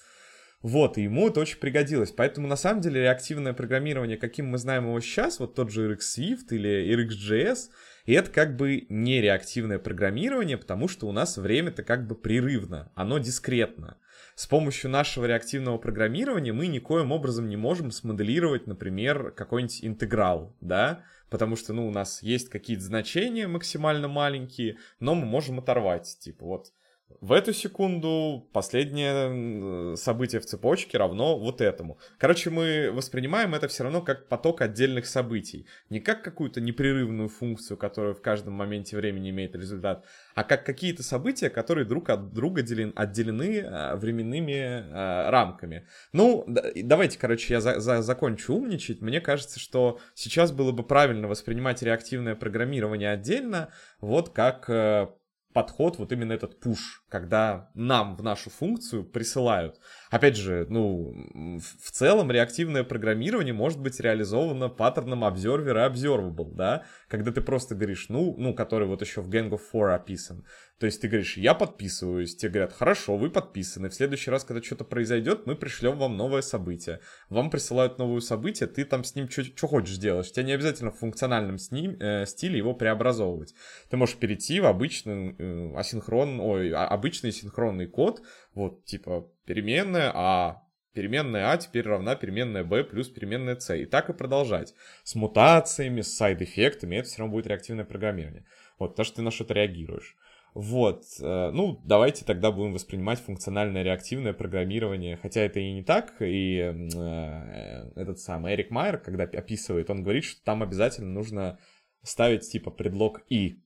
[0.62, 2.12] Вот, и ему это очень пригодилось.
[2.12, 5.98] Поэтому, на самом деле, реактивное программирование, каким мы знаем его сейчас, вот тот же RX
[6.00, 7.70] Swift или RxJS,
[8.06, 12.90] и это как бы не реактивное программирование, потому что у нас время-то как бы прерывно,
[12.94, 13.98] оно дискретно.
[14.36, 21.04] С помощью нашего реактивного программирования мы никоим образом не можем смоделировать, например, какой-нибудь интеграл, да,
[21.30, 26.44] потому что, ну, у нас есть какие-то значения максимально маленькие, но мы можем оторвать, типа,
[26.44, 26.72] вот,
[27.20, 31.98] в эту секунду последнее событие в цепочке равно вот этому.
[32.18, 35.66] Короче, мы воспринимаем это все равно как поток отдельных событий.
[35.88, 41.02] Не как какую-то непрерывную функцию, которая в каждом моменте времени имеет результат, а как какие-то
[41.02, 45.86] события, которые друг от друга делен, отделены а, временными а, рамками.
[46.12, 46.44] Ну,
[46.76, 49.00] давайте, короче, я за, за, закончу умничать.
[49.00, 55.08] Мне кажется, что сейчас было бы правильно воспринимать реактивное программирование отдельно, вот как э,
[55.56, 59.80] подход, вот именно этот push, когда нам в нашу функцию присылают.
[60.10, 67.32] Опять же, ну, в целом реактивное программирование может быть реализовано паттерном и observable, да, когда
[67.32, 70.44] ты просто говоришь, ну, ну, который вот еще в Gang of Four описан.
[70.78, 74.62] То есть ты говоришь, я подписываюсь, тебе говорят, хорошо, вы подписаны, в следующий раз, когда
[74.62, 77.00] что-то произойдет, мы пришлем вам новое событие.
[77.30, 80.30] Вам присылают новое событие, ты там с ним что хочешь делаешь.
[80.30, 83.54] Тебе не обязательно в функциональном с ним, э, стиле его преобразовывать.
[83.88, 88.20] Ты можешь перейти в обычный э, асинхрон, ой, а, обычный синхронный код,
[88.56, 90.62] вот, типа, переменная, а
[90.94, 93.82] переменная А теперь равна переменная B плюс переменная C.
[93.82, 94.74] И так и продолжать.
[95.04, 98.46] С мутациями, с сайд-эффектами, это все равно будет реактивное программирование.
[98.78, 100.16] Вот, потому что ты на что-то реагируешь.
[100.54, 106.14] Вот, э, ну, давайте тогда будем воспринимать функциональное реактивное программирование, хотя это и не так,
[106.20, 111.58] и э, этот самый Эрик Майер, когда описывает, он говорит, что там обязательно нужно
[112.02, 113.60] ставить типа предлог «и»,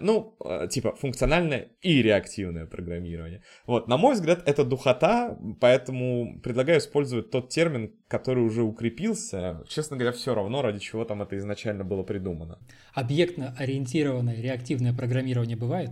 [0.00, 3.42] ну, э, типа, функциональное и реактивное программирование.
[3.66, 9.64] Вот, на мой взгляд, это духота, поэтому предлагаю использовать тот термин, который уже укрепился.
[9.68, 12.58] Честно говоря, все равно, ради чего там это изначально было придумано.
[12.94, 15.90] Объектно-ориентированное реактивное программирование бывает?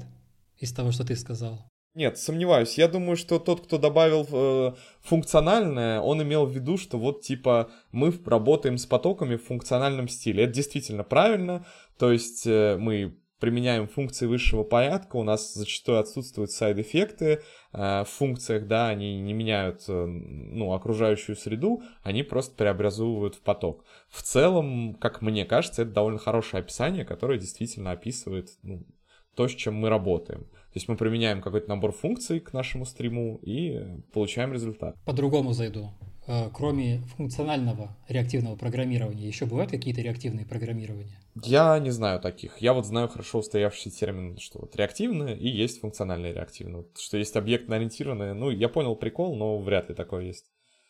[0.59, 1.67] Из того, что ты сказал?
[1.95, 2.79] Нет, сомневаюсь.
[2.79, 7.71] Я думаю, что тот, кто добавил э, функциональное, он имел в виду, что вот типа
[7.91, 10.45] мы работаем с потоками в функциональном стиле.
[10.45, 11.67] Это действительно правильно.
[11.99, 17.41] То есть э, мы применяем функции высшего порядка, у нас зачастую отсутствуют сайд-эффекты
[17.73, 23.41] э, в функциях, да, они не меняют э, ну, окружающую среду, они просто преобразовывают в
[23.41, 23.85] поток.
[24.09, 28.87] В целом, как мне кажется, это довольно хорошее описание, которое действительно описывает ну,
[29.35, 30.43] то, с чем мы работаем.
[30.45, 34.95] То есть мы применяем какой-то набор функций к нашему стриму и получаем результат.
[35.05, 35.91] По-другому зайду.
[36.29, 41.19] Э, кроме функционального реактивного программирования, еще бывают какие-то реактивные программирования?
[41.35, 42.59] Я не знаю таких.
[42.59, 46.85] Я вот знаю хорошо устоявшийся термин, что вот реактивное и есть функциональное реактивное.
[46.99, 48.35] Что есть объектно-ориентированное.
[48.35, 50.47] Ну, я понял прикол, но вряд ли такое есть.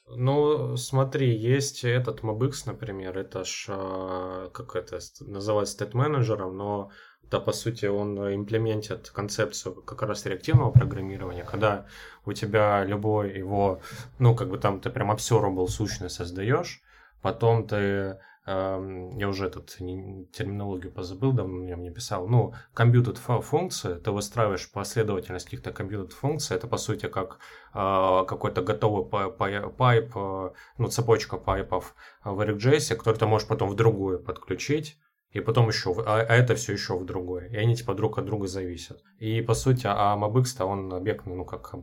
[0.09, 6.91] Ну, смотри, есть этот MobX, например, это ж, а, как это называется, стейт-менеджером, но
[7.31, 11.87] да, по сути, он имплементит концепцию как раз реактивного программирования, когда
[12.27, 13.81] у тебя любой его,
[14.19, 16.83] ну, как бы там ты прям observable сущность создаешь,
[17.23, 22.27] потом ты я уже этот терминологию позабыл, давно я мне писал.
[22.27, 27.39] Ну, computed функции, ты выстраиваешь последовательность каких-то computed функций, это по сути как
[27.73, 33.77] э, какой-то готовый pipe, э, ну, цепочка пайпов в RxJS, который ты можешь потом в
[33.77, 34.99] другую подключить,
[35.33, 37.49] и потом еще, а, а это все еще в другое.
[37.49, 39.03] И они типа друг от друга зависят.
[39.19, 41.75] И по сути, а MobX-то он объектный, ну как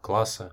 [0.00, 0.52] классы.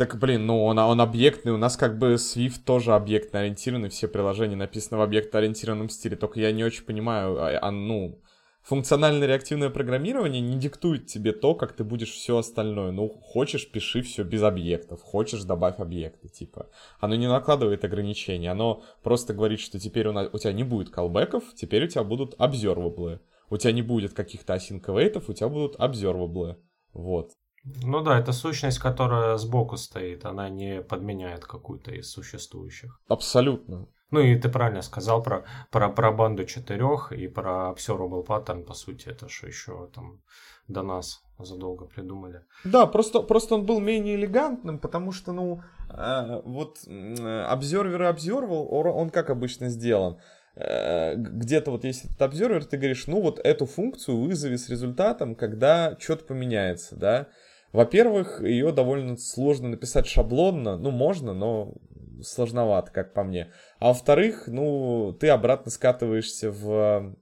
[0.00, 4.08] Так, блин, ну он, он объектный, у нас как бы Swift тоже объектно ориентированный, все
[4.08, 8.18] приложения написаны в объектно-ориентированном стиле, только я не очень понимаю, а, а ну,
[8.62, 12.92] функциональное реактивное программирование не диктует тебе то, как ты будешь все остальное.
[12.92, 16.70] Ну, хочешь, пиши все без объектов, хочешь, добавь объекты, типа.
[16.98, 20.88] Оно не накладывает ограничения, оно просто говорит, что теперь у, нас, у тебя не будет
[20.88, 23.20] колбеков, теперь у тебя будут observable.
[23.50, 24.80] У тебя не будет каких-то async
[25.28, 26.56] у тебя будут observable.
[26.94, 27.32] Вот.
[27.64, 32.98] Ну да, это сущность, которая сбоку стоит, она не подменяет какую-то из существующих.
[33.08, 33.86] Абсолютно.
[34.10, 38.74] Ну и ты правильно сказал про, про, про банду четырех и про observable pattern, по
[38.74, 40.20] сути, это что еще там
[40.66, 42.42] до нас задолго придумали.
[42.64, 48.66] Да, просто, просто он был менее элегантным, потому что, ну, э, вот обзервер и observable,
[48.68, 50.18] он как обычно сделан.
[50.56, 55.34] Э, где-то вот есть этот обзервер, ты говоришь, ну вот эту функцию вызови с результатом,
[55.34, 57.28] когда что-то поменяется, да.
[57.72, 61.74] Во-первых, ее довольно сложно написать шаблонно, ну можно, но
[62.22, 63.52] сложновато, как по мне.
[63.78, 67.16] А во-вторых, ну, ты обратно скатываешься в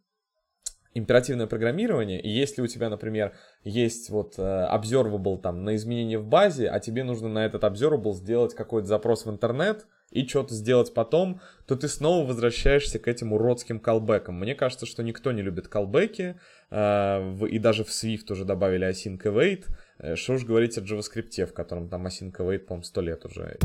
[0.94, 6.26] императивное программирование, и если у тебя, например, есть вот э, observable там на изменение в
[6.26, 10.94] базе, а тебе нужно на этот observable сделать какой-то запрос в интернет и что-то сделать
[10.94, 14.40] потом, то ты снова возвращаешься к этим уродским колбекам.
[14.40, 19.22] Мне кажется, что никто не любит колбеки, э, и даже в Swift уже добавили async
[19.22, 19.66] await.
[20.00, 23.58] Э, что уж говорить о JavaScript, в котором там async await, по-моему, сто лет уже.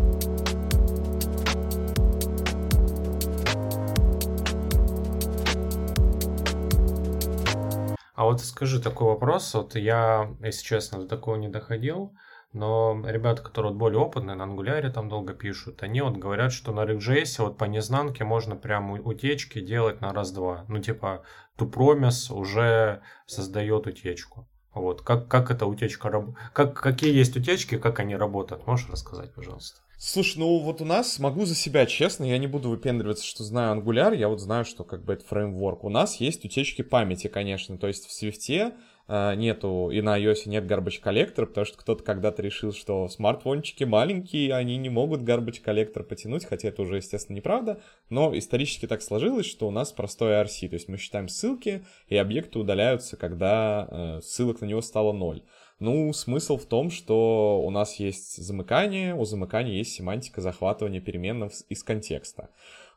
[8.16, 12.16] А вот скажи такой вопрос, вот я, если честно, до такого не доходил,
[12.52, 16.72] но ребята, которые вот более опытные, на ангуляре там долго пишут, они вот говорят, что
[16.72, 20.66] на RxJS вот по незнанке можно прямо утечки делать на раз-два.
[20.68, 21.24] Ну, типа,
[21.58, 24.48] тупромес уже создает утечку.
[24.74, 26.26] Вот, как, как эта утечка?
[26.54, 28.66] Как, какие есть утечки, как они работают?
[28.66, 29.80] Можешь рассказать, пожалуйста?
[29.98, 33.80] Слушай, ну вот у нас, могу за себя честно, я не буду выпендриваться, что знаю
[33.80, 35.84] Angular, я вот знаю, что как бы это фреймворк.
[35.86, 38.74] У нас есть утечки памяти, конечно, то есть в э,
[39.08, 44.54] нету, и на iOS нет garbage коллектора, потому что кто-то когда-то решил, что смартфончики маленькие,
[44.54, 49.46] они не могут garbage коллектор потянуть, хотя это уже, естественно, неправда, но исторически так сложилось,
[49.46, 54.22] что у нас простой RC, то есть мы считаем ссылки, и объекты удаляются, когда э,
[54.22, 55.44] ссылок на него стало ноль.
[55.80, 61.52] Ну, смысл в том, что у нас есть замыкание, у замыкания есть семантика захватывания переменных
[61.68, 62.50] из контекста.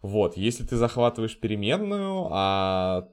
[0.03, 3.09] Вот, если ты захватываешь переменную, а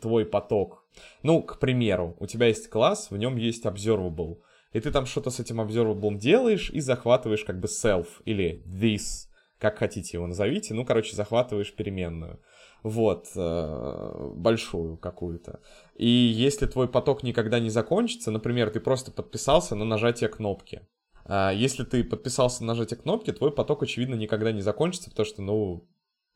[0.00, 0.84] твой поток,
[1.22, 4.38] ну, к примеру, у тебя есть класс, в нем есть observable,
[4.72, 9.28] и ты там что-то с этим observable делаешь и захватываешь как бы self или this,
[9.58, 12.40] как хотите его назовите, ну, короче, захватываешь переменную.
[12.82, 15.60] Вот, э, большую какую-то.
[15.94, 20.82] И если твой поток никогда не закончится, например, ты просто подписался на нажатие кнопки,
[21.24, 25.42] а если ты подписался на нажатие кнопки, твой поток, очевидно, никогда не закончится, потому что,
[25.42, 25.88] ну,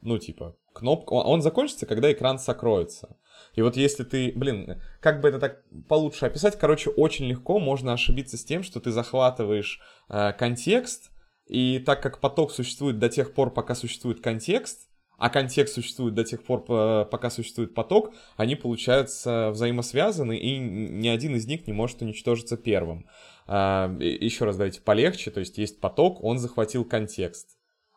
[0.03, 3.17] ну, типа, кнопка, он закончится, когда экран сокроется.
[3.55, 7.93] И вот если ты, блин, как бы это так получше описать, короче, очень легко можно
[7.93, 11.11] ошибиться с тем, что ты захватываешь э, контекст,
[11.47, 16.25] и так как поток существует до тех пор, пока существует контекст, а контекст существует до
[16.25, 22.03] тех пор, пока существует поток, они, получаются, взаимосвязаны, и ни один из них не может
[22.03, 23.09] уничтожиться первым.
[23.47, 27.57] А, еще раз давайте полегче, то есть есть поток, он захватил контекст,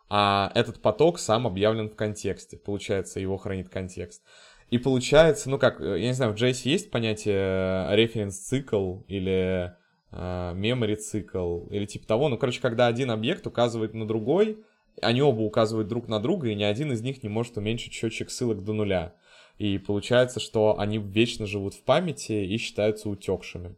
[0.09, 4.23] а этот поток сам объявлен в контексте, получается, его хранит контекст.
[4.69, 9.73] И получается, ну как, я не знаю, в JS есть понятие референс-цикл или
[10.11, 14.63] memory цикл или типа того, ну короче, когда один объект указывает на другой,
[15.01, 18.29] они оба указывают друг на друга, и ни один из них не может уменьшить счетчик
[18.29, 19.13] ссылок до нуля.
[19.57, 23.75] И получается, что они вечно живут в памяти и считаются утекшими.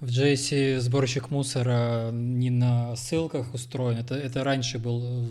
[0.00, 3.98] В JS сборщик мусора не на ссылках устроен.
[3.98, 5.28] Это, это раньше был...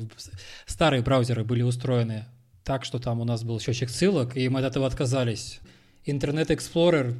[0.66, 2.26] Старые браузеры были устроены
[2.64, 5.60] так, что там у нас был счетчик ссылок, и мы от этого отказались.
[6.06, 7.16] Internet Explorer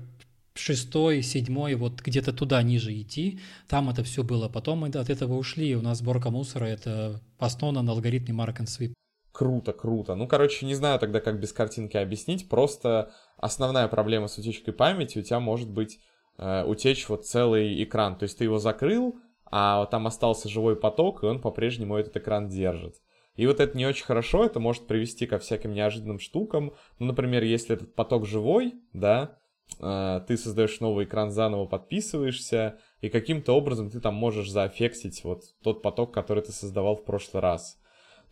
[0.54, 4.50] шестой, седьмой, вот где-то туда ниже идти, там это все было.
[4.50, 8.66] Потом мы от этого ушли, у нас сборка мусора это основано на алгоритме Mark and
[8.66, 8.94] Sweep.
[9.32, 10.16] Круто, круто.
[10.16, 12.50] Ну, короче, не знаю тогда, как без картинки объяснить.
[12.50, 16.00] Просто основная проблема с утечкой памяти у тебя может быть
[16.38, 18.18] э, утечь вот целый экран.
[18.18, 22.50] То есть ты его закрыл, а там остался живой поток, и он по-прежнему этот экран
[22.50, 22.96] держит.
[23.36, 26.74] И вот это не очень хорошо, это может привести ко всяким неожиданным штукам.
[27.00, 29.42] Ну, например, если этот поток живой, да,
[29.80, 35.44] Э, ты создаешь новый экран, заново подписываешься, и каким-то образом ты там можешь заффектить вот
[35.64, 37.80] тот поток, который ты создавал в прошлый раз.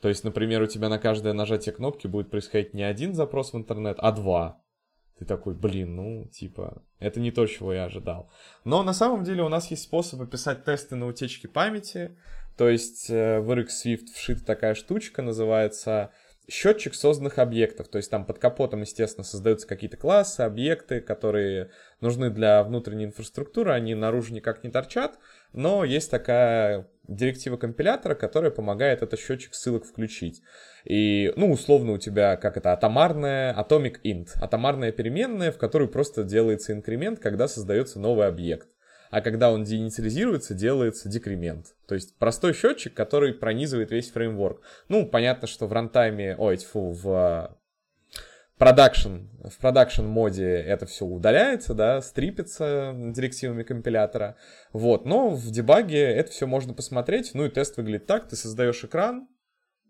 [0.01, 3.57] То есть, например, у тебя на каждое нажатие кнопки будет происходить не один запрос в
[3.57, 4.61] интернет, а два.
[5.17, 8.31] Ты такой, блин, ну, типа, это не то, чего я ожидал.
[8.63, 12.17] Но на самом деле у нас есть способ описать тесты на утечки памяти.
[12.59, 16.11] То есть э, в RX Swift вшита такая штучка, называется
[16.49, 17.87] счетчик созданных объектов.
[17.87, 23.71] То есть там под капотом, естественно, создаются какие-то классы, объекты, которые нужны для внутренней инфраструктуры,
[23.71, 25.19] они наружу никак не торчат,
[25.53, 30.41] но есть такая директива компилятора, которая помогает этот счетчик ссылок включить.
[30.83, 36.25] И, ну, условно у тебя, как это, атомарная, atomic int, атомарная переменная, в которую просто
[36.25, 38.67] делается инкремент, когда создается новый объект
[39.09, 41.75] а когда он деинициализируется, делается декремент.
[41.87, 44.61] То есть простой счетчик, который пронизывает весь фреймворк.
[44.87, 47.57] Ну, понятно, что в рантайме, ой, тьфу, в
[48.59, 54.35] production, в production моде это все удаляется, да, стрипится директивами компилятора.
[54.73, 57.31] Вот, но в дебаге это все можно посмотреть.
[57.33, 59.27] Ну и тест выглядит так, ты создаешь экран,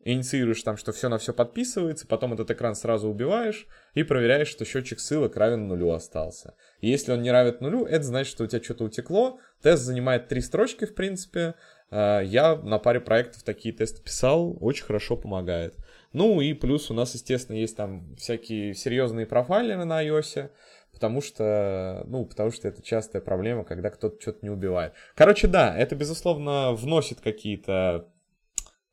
[0.04, 4.66] инициируешь там, что все на все подписывается, потом этот экран сразу убиваешь и проверяешь, что
[4.66, 6.56] счетчик ссылок равен нулю остался.
[6.80, 9.39] И если он не равен нулю, это значит, что у тебя что-то утекло.
[9.62, 11.56] Тест занимает три строчки, в принципе.
[11.91, 15.76] А, я на паре проектов такие тесты писал, очень хорошо помогает.
[16.14, 20.50] Ну и плюс у нас, естественно, есть там всякие серьезные профайлеры на iOS,
[20.91, 24.93] потому что, ну, потому что это частая проблема, когда кто-то что-то не убивает.
[25.16, 28.10] Короче, да, это, безусловно, вносит какие-то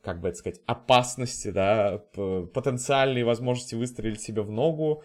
[0.06, 5.02] как бы это сказать, опасности, да, потенциальные возможности выстрелить себе в ногу,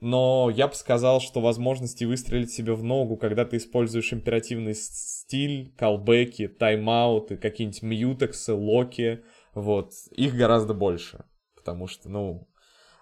[0.00, 5.72] но я бы сказал, что возможности выстрелить себе в ногу, когда ты используешь императивный стиль,
[5.78, 9.22] колбеки, тайм-ауты, какие-нибудь мьютексы, локи,
[9.54, 11.24] вот, их гораздо больше,
[11.54, 12.48] потому что, ну,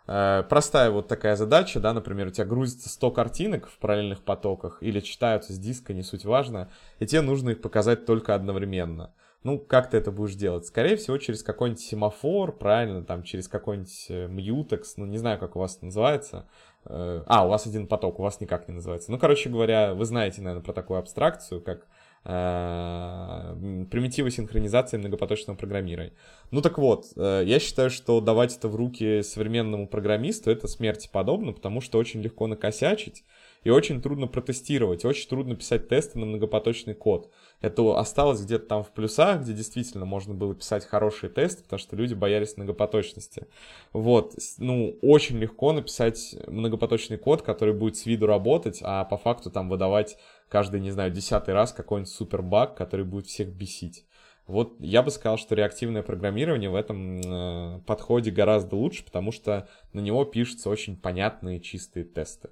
[0.07, 4.82] э, простая вот такая задача, да, например, у тебя грузится 100 картинок в параллельных потоках
[4.82, 9.14] или читаются с диска, не суть важно, и тебе нужно их показать только одновременно
[9.45, 10.66] ну, как ты это будешь делать?
[10.66, 15.55] Скорее всего, через какой-нибудь семафор, правильно, там, через какой-нибудь э, мьютекс, ну, не знаю, как
[15.55, 16.49] у вас это называется.
[16.86, 19.12] Э, а, у вас один поток, у вас никак не называется.
[19.12, 21.86] Ну, короче говоря, вы знаете, наверное, про такую абстракцию, как
[22.24, 26.14] э, примитивы синхронизации многопоточного программирования.
[26.51, 31.53] Ну так вот, я считаю, что давать это в руки современному программисту это смерти подобно,
[31.53, 33.24] потому что очень легко накосячить
[33.64, 37.30] и очень трудно протестировать, очень трудно писать тесты на многопоточный код
[37.61, 41.96] это осталось где-то там в плюсах, где действительно можно было писать хорошие тесты, потому что
[41.96, 43.46] люди боялись многопоточности.
[43.92, 49.50] Вот, ну, очень легко написать многопоточный код, который будет с виду работать, а по факту
[49.50, 50.16] там выдавать
[50.48, 54.04] каждый, не знаю, десятый раз какой-нибудь супер баг, который будет всех бесить.
[54.46, 59.68] Вот я бы сказал, что реактивное программирование в этом э, подходе гораздо лучше, потому что
[59.92, 62.48] на него пишутся очень понятные чистые тесты.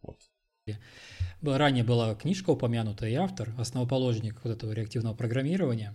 [0.00, 0.16] Вот.
[1.44, 5.94] Ранее была книжка упомянута и автор, основоположник вот этого реактивного программирования.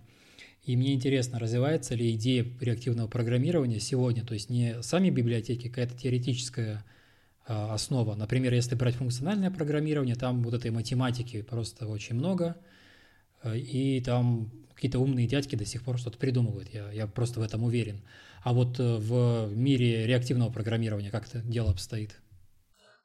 [0.64, 5.96] И мне интересно, развивается ли идея реактивного программирования сегодня, то есть не сами библиотеки, какая-то
[5.96, 6.84] теоретическая
[7.46, 8.14] а, основа.
[8.14, 12.56] Например, если брать функциональное программирование, там вот этой математики просто очень много,
[13.42, 17.42] а, и там какие-то умные дядьки до сих пор что-то придумывают, я, я просто в
[17.42, 18.02] этом уверен.
[18.42, 22.18] А вот э, в мире реактивного программирования как это дело обстоит?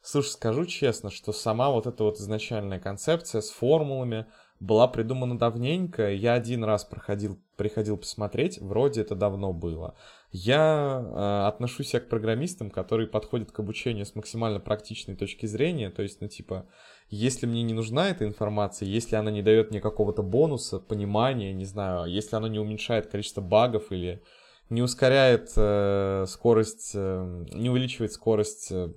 [0.08, 4.28] Слушай, скажу честно, что сама вот эта вот изначальная концепция с формулами
[4.60, 6.12] была придумана давненько.
[6.12, 9.96] Я один раз проходил, приходил посмотреть, вроде это давно было.
[10.32, 15.90] Я э, отношусь к программистам, которые подходят к обучению с максимально практичной точки зрения.
[15.90, 16.68] То есть, ну типа,
[17.10, 21.66] если мне не нужна эта информация, если она не дает мне какого-то бонуса, понимания, не
[21.66, 24.22] знаю, если она не уменьшает количество багов или
[24.70, 28.90] не ускоряет э, скорость, э, не увеличивает скорость Э,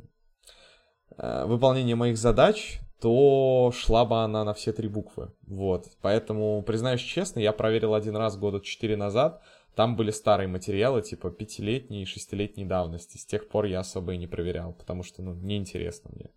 [1.18, 5.32] выполнение моих задач, то шла бы она на все три буквы.
[5.46, 5.86] Вот.
[6.00, 9.42] Поэтому, признаюсь честно, я проверил один раз года четыре назад.
[9.74, 13.16] Там были старые материалы, типа пятилетней и шестилетней давности.
[13.16, 16.30] С тех пор я особо и не проверял, потому что, ну, неинтересно мне.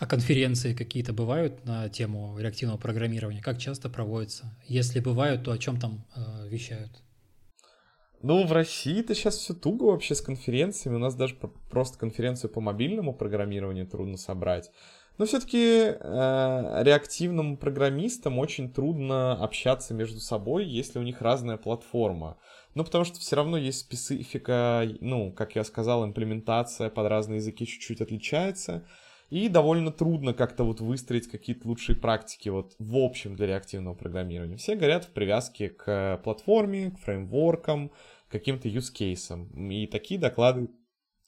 [0.00, 3.42] А конференции какие-то бывают на тему реактивного программирования?
[3.42, 4.56] Как часто проводятся?
[4.66, 7.02] Если бывают, то о чем там э, вещают?
[8.20, 10.96] Ну, в России-то сейчас все туго вообще с конференциями.
[10.96, 11.36] У нас даже
[11.70, 14.70] просто конференцию по мобильному программированию трудно собрать.
[15.18, 22.38] Но все-таки э, реактивным программистам очень трудно общаться между собой, если у них разная платформа.
[22.74, 27.66] Ну, потому что все равно есть специфика, ну, как я сказал, имплементация под разные языки
[27.66, 28.84] чуть-чуть отличается.
[29.30, 34.56] И довольно трудно как-то вот выстроить какие-то лучшие практики вот в общем для реактивного программирования.
[34.56, 37.90] Все говорят в привязке к платформе, к фреймворкам,
[38.28, 39.70] к каким-то cases.
[39.70, 40.68] И такие доклады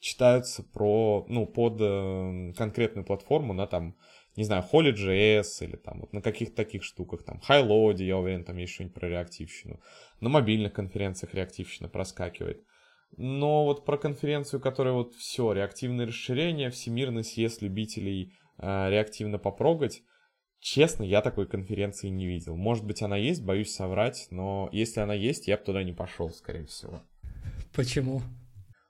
[0.01, 3.97] читаются про, ну, под э, конкретную платформу на там,
[4.35, 8.57] не знаю, Holy.js или там вот на каких-то таких штуках, там, HighLoad, я уверен, там
[8.57, 9.79] есть что-нибудь про реактивщину.
[10.21, 12.65] На мобильных конференциях реактивщина проскакивает.
[13.17, 20.03] Но вот про конференцию, которая вот все, реактивное расширение, всемирный съезд любителей э, реактивно попрогать,
[20.61, 22.57] честно, я такой конференции не видел.
[22.57, 26.31] Может быть, она есть, боюсь соврать, но если она есть, я бы туда не пошел,
[26.31, 27.03] скорее всего.
[27.75, 28.23] Почему?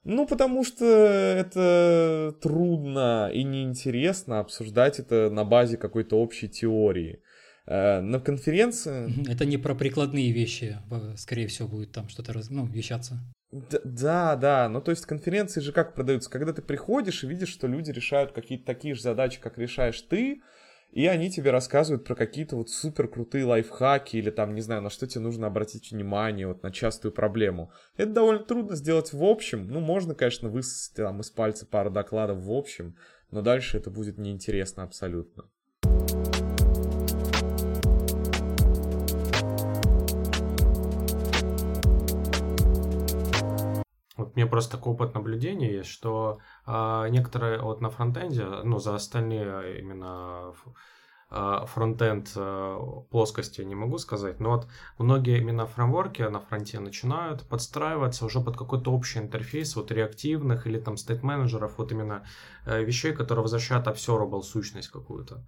[0.05, 7.23] Ну, потому что это трудно и неинтересно обсуждать это на базе какой-то общей теории.
[7.66, 9.12] Э, на конференции...
[9.31, 10.79] Это не про прикладные вещи,
[11.16, 13.21] скорее всего, будет там что-то ну, вещаться.
[13.53, 17.67] Да, да, ну то есть конференции же как продаются, когда ты приходишь и видишь, что
[17.67, 20.41] люди решают какие-то такие же задачи, как решаешь ты,
[20.93, 24.91] и они тебе рассказывают про какие-то вот супер крутые лайфхаки или там, не знаю, на
[24.91, 27.73] что тебе нужно обратить внимание, вот на частую проблему.
[27.97, 32.39] Это довольно трудно сделать в общем, ну можно, конечно, высосать там из пальца пару докладов
[32.39, 32.97] в общем,
[33.33, 35.51] но дальше это будет неинтересно абсолютно.
[44.41, 49.80] Мне просто такой опыт наблюдения есть, что а, некоторые вот на фронтенде, ну, за остальные
[49.80, 50.55] именно
[51.28, 54.66] а, фронтенд а, плоскости не могу сказать, но вот
[54.97, 60.80] многие именно фреймворки на фронте начинают подстраиваться уже под какой-то общий интерфейс вот реактивных или
[60.80, 62.24] там стейт-менеджеров, вот именно
[62.64, 65.47] э, вещей, которые возвращают observable сущность какую-то.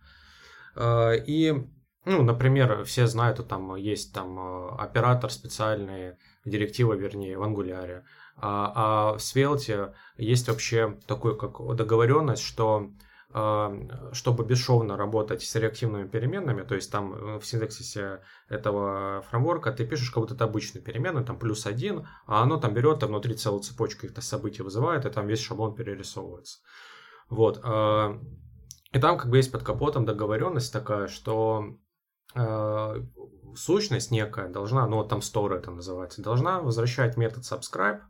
[1.26, 1.66] И
[2.04, 8.04] ну, например, все знают, что там есть там э, оператор специальный, директива, вернее, в ангуляре.
[8.42, 12.90] А, а в Svelte есть вообще такой как договоренность, что
[13.34, 13.72] а,
[14.12, 19.86] чтобы бесшовно работать с реактивными переменными, то есть там э, в синтаксисе этого фреймворка ты
[19.86, 23.34] пишешь как будто это обычную переменную, там плюс один, а оно там берет, там внутри
[23.34, 26.58] целую цепочку каких-то событий вызывает, и там весь шаблон перерисовывается.
[27.30, 27.60] Вот.
[27.62, 28.20] А,
[28.92, 31.78] и там как бы есть под капотом договоренность такая, что
[33.54, 38.00] сущность некая должна, ну вот там store это называется, должна возвращать метод subscribe,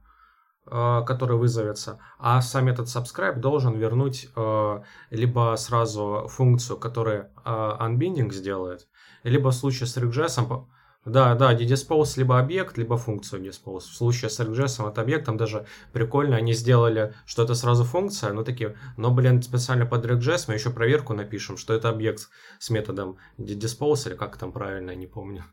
[0.65, 7.51] который вызовется, а сам этот subscribe должен вернуть э, либо сразу функцию, которая э,
[7.81, 8.87] unbinding сделает,
[9.25, 10.67] либо в случае с RxJS,
[11.05, 13.81] да, да, dispose либо объект, либо функцию dispose.
[13.81, 18.33] В случае с RxJS это объект, там даже прикольно, они сделали, что это сразу функция,
[18.33, 22.71] но такие, но, блин, специально под RxJS мы еще проверку напишем, что это объект с
[22.71, 25.45] методом dispose, или как там правильно, не помню.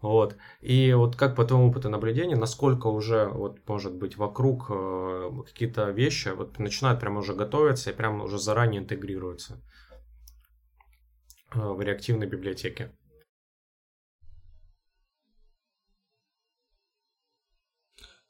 [0.00, 0.36] Вот.
[0.62, 5.90] И вот как по твоему опыту наблюдения, насколько уже, вот, может быть, вокруг э, какие-то
[5.90, 9.62] вещи вот, начинают прямо уже готовиться и прямо уже заранее интегрируются
[11.54, 12.92] э, в реактивной библиотеке?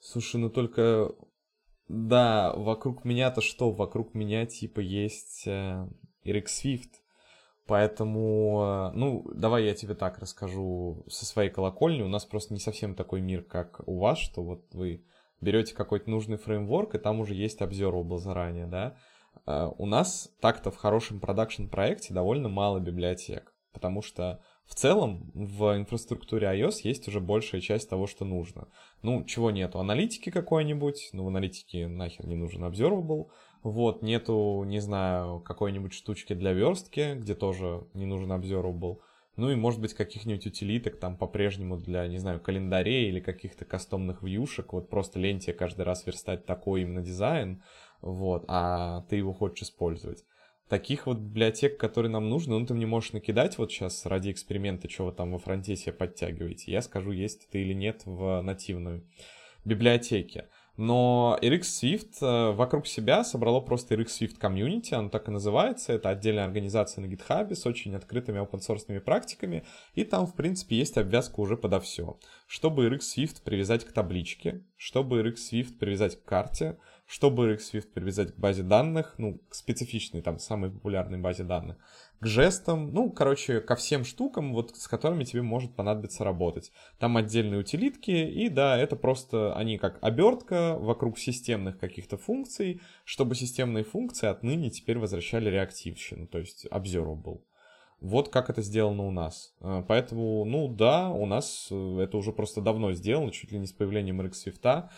[0.00, 1.14] Слушай, ну только...
[1.86, 3.72] Да, вокруг меня-то что?
[3.72, 5.88] Вокруг меня типа есть э,
[6.24, 6.99] Eric Swift.
[7.66, 12.02] Поэтому, ну, давай я тебе так расскажу со своей колокольни.
[12.02, 15.04] У нас просто не совсем такой мир, как у вас, что вот вы
[15.40, 18.96] берете какой-то нужный фреймворк, и там уже есть observable заранее, да.
[19.46, 25.76] Uh, у нас так-то в хорошем продакшн-проекте довольно мало библиотек, потому что в целом в
[25.76, 28.68] инфраструктуре iOS есть уже большая часть того, что нужно.
[29.02, 29.78] Ну, чего нету?
[29.78, 33.28] Аналитики какой-нибудь, ну, в аналитике нахер не нужен observable,
[33.62, 38.98] вот, нету, не знаю, какой-нибудь штучки для верстки, где тоже не нужен observable.
[39.36, 44.22] Ну и, может быть, каких-нибудь утилиток там по-прежнему для, не знаю, календарей или каких-то кастомных
[44.22, 44.72] вьюшек.
[44.72, 47.62] Вот просто лень тебе каждый раз верстать такой именно дизайн,
[48.02, 50.24] вот, а ты его хочешь использовать.
[50.68, 54.88] Таких вот библиотек, которые нам нужны, ну ты мне можешь накидать вот сейчас ради эксперимента,
[54.88, 56.70] что вы там во фронте себе подтягиваете.
[56.70, 59.04] Я скажу, есть это или нет в нативной
[59.64, 60.48] библиотеке.
[60.80, 65.92] Но RX Swift э, вокруг себя собрало просто RX Swift Community, оно так и называется,
[65.92, 70.96] это отдельная организация на GitHub с очень открытыми open-source практиками, и там, в принципе, есть
[70.96, 72.18] обвязка уже подо все.
[72.46, 77.92] Чтобы RX Swift привязать к табличке, чтобы RX Swift привязать к карте, чтобы RX Swift
[77.92, 81.76] привязать к базе данных, ну, к специфичной, там, самой популярной базе данных,
[82.20, 86.70] к жестам, ну, короче, ко всем штукам, вот с которыми тебе может понадобиться работать.
[86.98, 93.34] Там отдельные утилитки, и да, это просто они как обертка вокруг системных каких-то функций, чтобы
[93.34, 97.40] системные функции отныне теперь возвращали реактивщину, то есть observable.
[98.00, 99.54] Вот как это сделано у нас.
[99.60, 103.66] Э, поэтому, ну да, у нас э, это уже просто давно сделано, чуть ли не
[103.66, 104.88] с появлением RX Swift,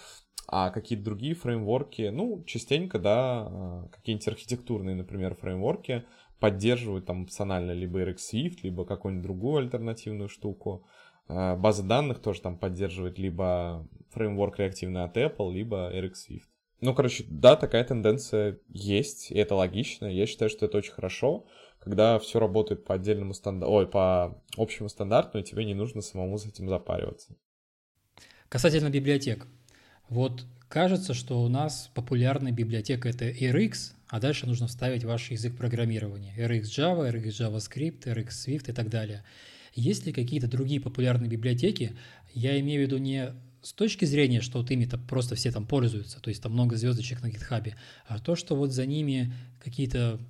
[0.49, 6.05] а какие-то другие фреймворки, ну, частенько, да, э, какие-нибудь архитектурные, например, фреймворки—
[6.43, 10.85] поддерживают там опционально либо RX Swift, либо какую-нибудь другую альтернативную штуку.
[11.29, 16.49] А, база данных тоже там поддерживает либо фреймворк реактивный от Apple, либо RX Swift.
[16.81, 20.07] Ну, короче, да, такая тенденция есть, и это логично.
[20.07, 21.47] Я считаю, что это очень хорошо,
[21.79, 26.39] когда все работает по отдельному стандарту, ой, по общему стандарту, и тебе не нужно самому
[26.39, 27.37] с этим запариваться.
[28.49, 29.47] Касательно библиотек.
[30.09, 35.57] Вот кажется, что у нас популярная библиотека это RX, а дальше нужно вставить ваш язык
[35.57, 36.35] программирования.
[36.37, 39.25] RX Java, RX JavaScript, RX Swift и так далее.
[39.75, 41.97] Есть ли какие-то другие популярные библиотеки?
[42.35, 43.33] Я имею в виду не
[43.63, 47.23] с точки зрения, что вот ими-то просто все там пользуются, то есть там много звездочек
[47.23, 47.75] на гитхабе,
[48.07, 49.33] а то, что вот за ними
[49.65, 50.21] какие-то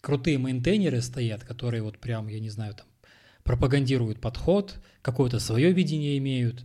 [0.00, 2.86] крутые мейнтейнеры стоят, которые вот прям, я не знаю, там
[3.44, 6.64] пропагандируют подход, какое-то свое видение имеют.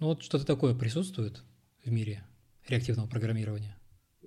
[0.00, 1.44] Ну вот что-то такое присутствует
[1.84, 2.24] в мире
[2.66, 3.75] реактивного программирования.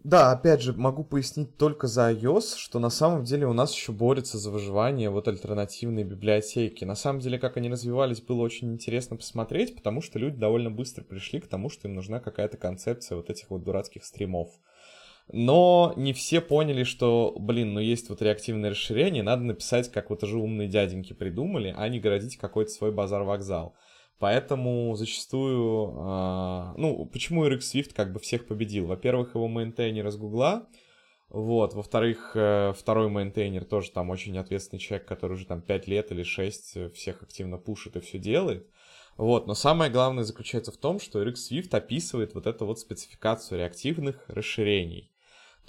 [0.04, 3.92] Да, опять же, могу пояснить только за iOS, что на самом деле у нас еще
[3.92, 6.86] борется за выживание вот альтернативные библиотеки.
[6.86, 11.04] На самом деле, как они развивались, было очень интересно посмотреть, потому что люди довольно быстро
[11.04, 14.50] пришли к тому, что им нужна какая-то концепция вот этих вот дурацких стримов.
[15.32, 20.24] Но не все поняли, что, блин, ну есть вот реактивное расширение, надо написать, как вот
[20.24, 23.76] уже умные дяденьки придумали, а не городить какой-то свой базар-вокзал.
[24.20, 28.86] Поэтому зачастую, э, ну, почему RxSwift как бы всех победил?
[28.86, 30.68] Во-первых, его мейнтейнер из Гугла,
[31.30, 36.12] вот, во-вторых, э, второй мейнтейнер тоже там очень ответственный человек, который уже там 5 лет
[36.12, 38.68] или 6 всех активно пушит и все делает.
[39.16, 44.24] Вот, но самое главное заключается в том, что RxSwift описывает вот эту вот спецификацию реактивных
[44.28, 45.12] расширений.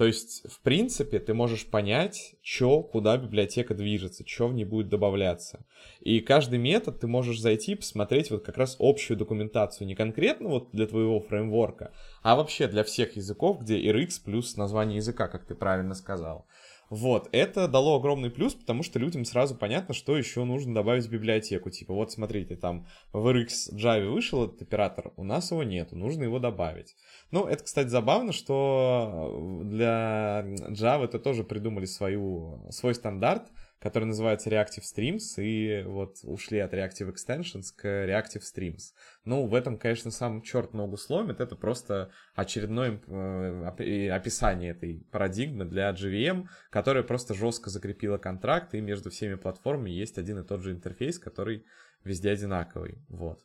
[0.00, 4.88] То есть, в принципе, ты можешь понять, что, куда библиотека движется, что в ней будет
[4.88, 5.66] добавляться.
[6.00, 10.48] И каждый метод ты можешь зайти и посмотреть вот как раз общую документацию, не конкретно
[10.48, 11.92] вот для твоего фреймворка,
[12.22, 16.46] а вообще для всех языков, где RX плюс название языка, как ты правильно сказал.
[16.90, 21.10] Вот, это дало огромный плюс, потому что людям сразу понятно, что еще нужно добавить в
[21.10, 21.70] библиотеку.
[21.70, 26.24] Типа, вот смотрите, там в RX Java вышел этот оператор, у нас его нету, нужно
[26.24, 26.96] его добавить.
[27.30, 33.44] Ну, это, кстати, забавно, что для Java это тоже придумали свою, свой стандарт,
[33.80, 38.92] который называется Reactive Streams, и вот ушли от Reactive Extensions к Reactive Streams.
[39.24, 45.64] Ну, в этом, конечно, сам черт ногу сломит, это просто очередное э, описание этой парадигмы
[45.64, 50.62] для JVM, которая просто жестко закрепила контракт, и между всеми платформами есть один и тот
[50.62, 51.64] же интерфейс, который
[52.04, 53.40] везде одинаковый, вот.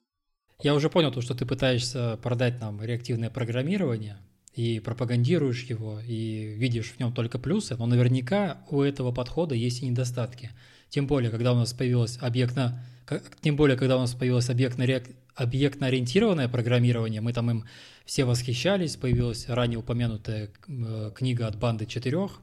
[0.62, 4.18] Я уже понял то, что ты пытаешься продать нам реактивное программирование,
[4.56, 9.84] и пропагандируешь его, и видишь в нем только плюсы, но наверняка у этого подхода есть
[9.84, 10.52] и недостатки.
[10.90, 12.86] Тем более, когда у нас появилось объектно,
[13.42, 14.86] тем более, когда у нас появилось объектно,
[15.36, 17.66] объектно-ориентированное программирование, мы там им
[18.06, 22.40] все восхищались, появилась ранее упомянутая э, книга от банды четырех,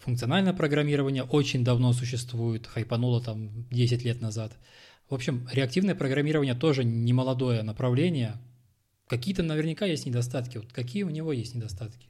[0.00, 4.52] функциональное программирование очень давно существует, хайпануло там 10 лет назад.
[5.08, 8.36] В общем, реактивное программирование тоже не молодое направление,
[9.08, 10.58] Какие-то наверняка есть недостатки.
[10.58, 12.08] Вот какие у него есть недостатки?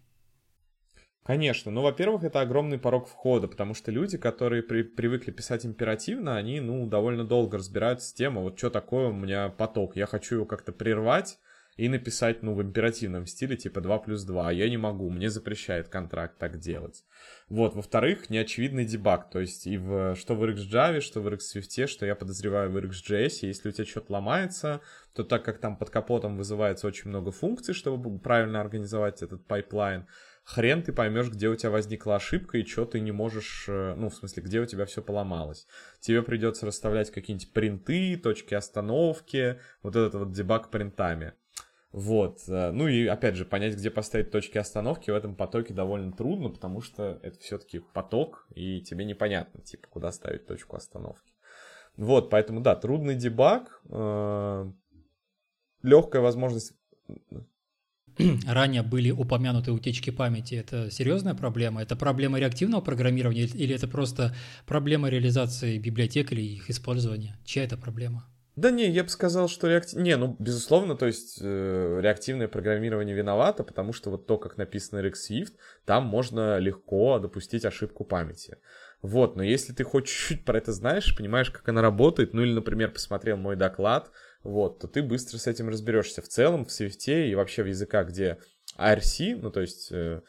[1.24, 6.36] Конечно, ну, во-первых, это огромный порог входа, потому что люди, которые при, привыкли писать императивно,
[6.36, 10.04] они, ну, довольно долго разбираются с тем, а вот что такое у меня поток, я
[10.04, 11.38] хочу его как-то прервать
[11.76, 15.30] и написать, ну, в императивном стиле, типа 2 плюс 2, а я не могу, мне
[15.30, 17.04] запрещает контракт так делать.
[17.48, 22.06] Вот, во-вторых, неочевидный дебаг, то есть и в, что в RxJava, что в RxSwift, что
[22.06, 24.80] я подозреваю в RxJS, если у тебя что-то ломается,
[25.14, 30.06] то так как там под капотом вызывается очень много функций, чтобы правильно организовать этот pipeline,
[30.44, 34.10] хрен ты поймешь, где у тебя возникла ошибка и что ты не можешь, э, ну,
[34.10, 35.66] в смысле, где у тебя все поломалось.
[36.00, 41.32] Тебе придется расставлять какие-нибудь принты, точки остановки, вот этот вот debug принтами.
[41.94, 42.40] Вот.
[42.48, 46.48] Э, ну и, опять же, понять, где поставить точки остановки в этом потоке довольно трудно,
[46.48, 51.32] потому что это все-таки поток, и тебе непонятно, типа, куда ставить точку остановки.
[51.96, 54.72] Вот, поэтому, да, трудный дебаг, э,
[55.84, 56.72] легкая возможность
[58.44, 61.80] ранее были упомянуты утечки памяти, это серьезная проблема?
[61.80, 64.34] Это проблема реактивного программирования или это просто
[64.66, 67.38] проблема реализации библиотек или их использования?
[67.44, 68.28] Чья это проблема?
[68.56, 69.98] Да не, я бы сказал, что реактив...
[69.98, 75.00] Не, ну, безусловно, то есть э, реактивное программирование виновато, потому что вот то, как написано
[75.00, 78.58] RxSwift, там можно легко допустить ошибку памяти.
[79.02, 82.52] Вот, но если ты хоть чуть-чуть про это знаешь, понимаешь, как она работает, ну или,
[82.52, 84.12] например, посмотрел мой доклад,
[84.44, 86.22] вот, то ты быстро с этим разберешься.
[86.22, 88.38] В целом, в Swift и вообще в языках, где
[88.78, 90.22] ARC, ну то есть э,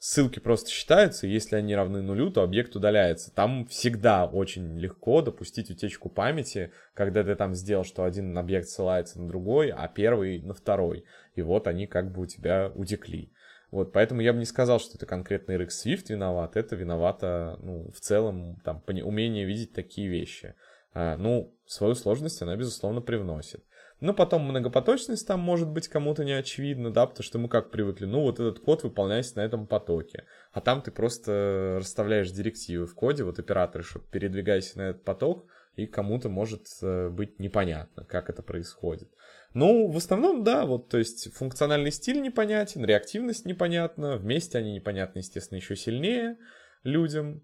[0.00, 3.32] ссылки просто считаются, и если они равны нулю, то объект удаляется.
[3.32, 9.20] Там всегда очень легко допустить утечку памяти, когда ты там сделал, что один объект ссылается
[9.20, 11.04] на другой, а первый на второй.
[11.34, 13.30] И вот они как бы у тебя утекли.
[13.70, 17.92] Вот, поэтому я бы не сказал, что это конкретно RX Swift виноват, это виновато, ну,
[17.92, 20.54] в целом, там, умение видеть такие вещи.
[20.92, 23.62] А, ну, свою сложность она, безусловно, привносит.
[24.00, 28.06] Но потом многопоточность там может быть кому-то не очевидна, да, потому что мы как привыкли,
[28.06, 32.94] ну вот этот код выполняется на этом потоке, а там ты просто расставляешь директивы в
[32.94, 35.46] коде, вот операторы, чтобы передвигайся на этот поток,
[35.76, 39.08] и кому-то может э, быть непонятно, как это происходит.
[39.52, 45.18] Ну, в основном, да, вот, то есть функциональный стиль непонятен, реактивность непонятна, вместе они непонятны,
[45.18, 46.38] естественно, еще сильнее
[46.84, 47.42] людям.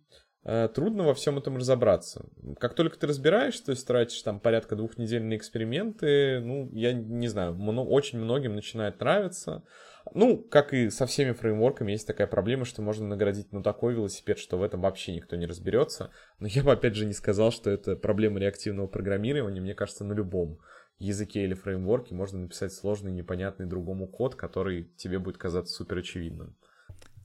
[0.49, 2.25] Э, трудно во всем этом разобраться.
[2.61, 6.93] Как только ты разбираешь, то есть тратишь там порядка двух недель на эксперименты, ну, я
[6.93, 9.65] не знаю, много, очень многим начинает нравиться.
[10.15, 14.39] Ну, как и со всеми фреймворками, есть такая проблема, что можно наградить ну такой велосипед,
[14.39, 16.13] что в этом вообще никто не разберется.
[16.39, 19.61] Но я бы опять же не сказал, что это проблема реактивного программирования.
[19.61, 20.61] Мне кажется, на любом
[21.01, 26.57] языке или фреймворке можно написать сложный, непонятный другому код, который тебе будет казаться супер очевидным.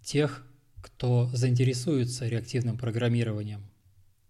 [0.03, 0.43] Тех
[0.81, 3.61] кто заинтересуется реактивным программированием.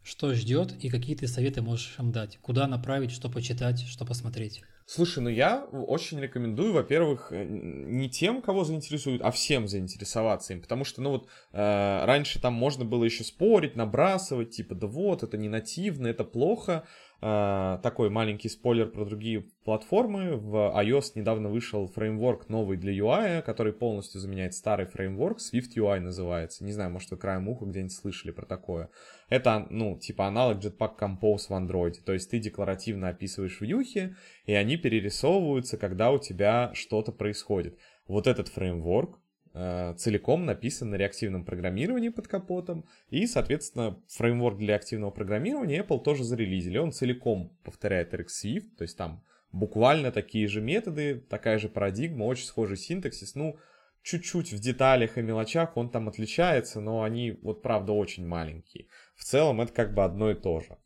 [0.03, 2.39] Что ждет и какие ты советы можешь им дать?
[2.41, 4.63] Куда направить, что почитать, что посмотреть?
[4.87, 10.61] Слушай, ну я очень рекомендую, во-первых, э, не тем, кого заинтересует, а всем заинтересоваться им,
[10.61, 15.23] потому что, ну вот, э, раньше там можно было еще спорить, набрасывать, типа, да вот,
[15.23, 16.83] это не нативно, это плохо,
[17.21, 20.37] такой маленький спойлер про другие платформы.
[20.37, 25.37] В iOS недавно вышел фреймворк новый для UI, который полностью заменяет старый фреймворк.
[25.37, 26.65] Swift UI называется.
[26.65, 28.89] Не знаю, может вы краем уха где-нибудь слышали про такое.
[29.29, 31.93] Это, ну, типа аналог Jetpack Compose в Android.
[32.03, 34.15] То есть ты декларативно описываешь вьюхи,
[34.45, 37.77] и они перерисовываются, когда у тебя что-то происходит.
[38.07, 39.20] Вот этот фреймворк Э,
[39.53, 46.23] целиком написан на реактивном программировании под капотом, и, соответственно, фреймворк для активного программирования Apple тоже
[46.23, 46.77] зарелизили.
[46.77, 52.45] Он целиком повторяет RxSwift, то есть там буквально такие же методы, такая же парадигма, очень
[52.45, 53.35] схожий синтаксис.
[53.35, 53.57] Ну,
[54.03, 58.87] чуть-чуть в деталях и мелочах он там отличается, но они, вот правда, очень маленькие.
[59.15, 60.77] В целом это как бы одно и то же.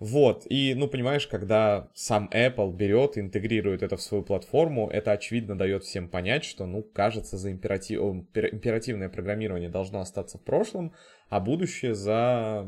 [0.00, 5.58] Вот, и, ну, понимаешь, когда сам Apple берет интегрирует это в свою платформу, это, очевидно,
[5.58, 8.00] дает всем понять, что, ну, кажется, за императив...
[8.00, 10.94] императивное программирование должно остаться в прошлом,
[11.28, 12.66] а будущее за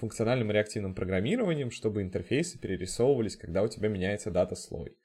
[0.00, 4.96] функциональным реактивным программированием, чтобы интерфейсы перерисовывались, когда у тебя меняется дата-слой.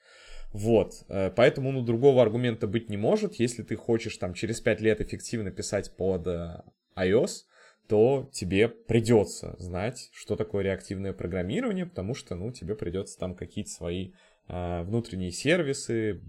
[0.54, 4.82] Вот, э, поэтому, ну, другого аргумента быть не может, если ты хочешь там через 5
[4.82, 6.64] лет эффективно писать под э,
[6.96, 7.44] iOS,
[7.88, 13.72] то тебе придется знать, что такое реактивное программирование, потому что, ну, тебе придется там какие-то
[13.72, 14.12] свои
[14.48, 16.22] э, внутренние сервисы,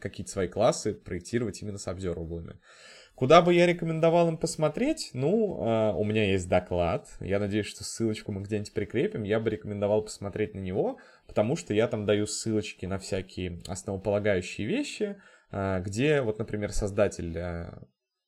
[0.00, 2.56] какие-то свои классы проектировать именно с обзорублами.
[3.14, 5.10] Куда бы я рекомендовал им посмотреть?
[5.12, 7.06] Ну, э, у меня есть доклад.
[7.20, 9.24] Я надеюсь, что ссылочку мы где-нибудь прикрепим.
[9.24, 14.66] Я бы рекомендовал посмотреть на него, потому что я там даю ссылочки на всякие основополагающие
[14.66, 15.16] вещи,
[15.52, 17.36] э, где, вот, например, создатель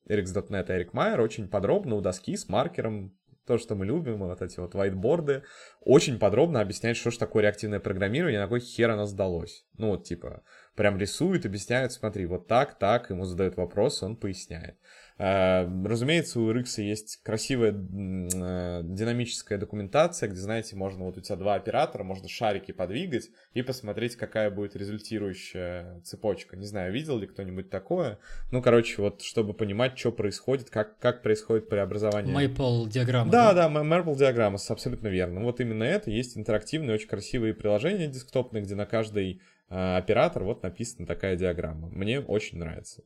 [0.07, 3.13] Erix.net Эрик Майер очень подробно у доски с маркером,
[3.45, 5.43] то, что мы любим, вот эти вот whiteboard,
[5.81, 9.65] очень подробно объясняет, что же такое реактивное программирование, на кой хер оно сдалось.
[9.77, 10.43] Ну вот, типа,
[10.75, 14.77] прям рисует, объясняет, смотри, вот так, так, ему задают вопрос, он поясняет.
[15.19, 21.35] Э, разумеется, у RX есть красивая э, динамическая документация, где, знаете, можно вот у тебя
[21.35, 26.57] два оператора, можно шарики подвигать и посмотреть, какая будет результирующая цепочка.
[26.57, 28.17] Не знаю, видел ли кто-нибудь такое?
[28.51, 32.35] Ну, короче, вот чтобы понимать, что происходит, как, как происходит преобразование.
[32.35, 33.31] Maple диаграмма.
[33.31, 35.41] Да, да, да Maple диаграмма, абсолютно верно.
[35.41, 36.09] Вот именно это.
[36.09, 41.89] Есть интерактивные, очень красивые приложения десктопные, где на каждый э, оператор вот написана такая диаграмма.
[41.89, 43.03] Мне очень нравится.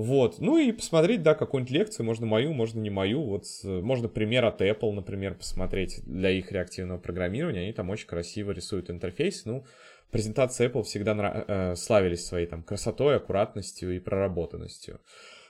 [0.00, 0.38] Вот.
[0.38, 3.24] Ну и посмотреть, да, какую-нибудь лекцию, можно мою, можно не мою.
[3.24, 7.62] Вот можно пример от Apple, например, посмотреть для их реактивного программирования.
[7.62, 9.44] Они там очень красиво рисуют интерфейс.
[9.44, 9.66] Ну,
[10.12, 11.44] презентации Apple всегда нрав...
[11.48, 15.00] э, славились своей там красотой, аккуратностью и проработанностью.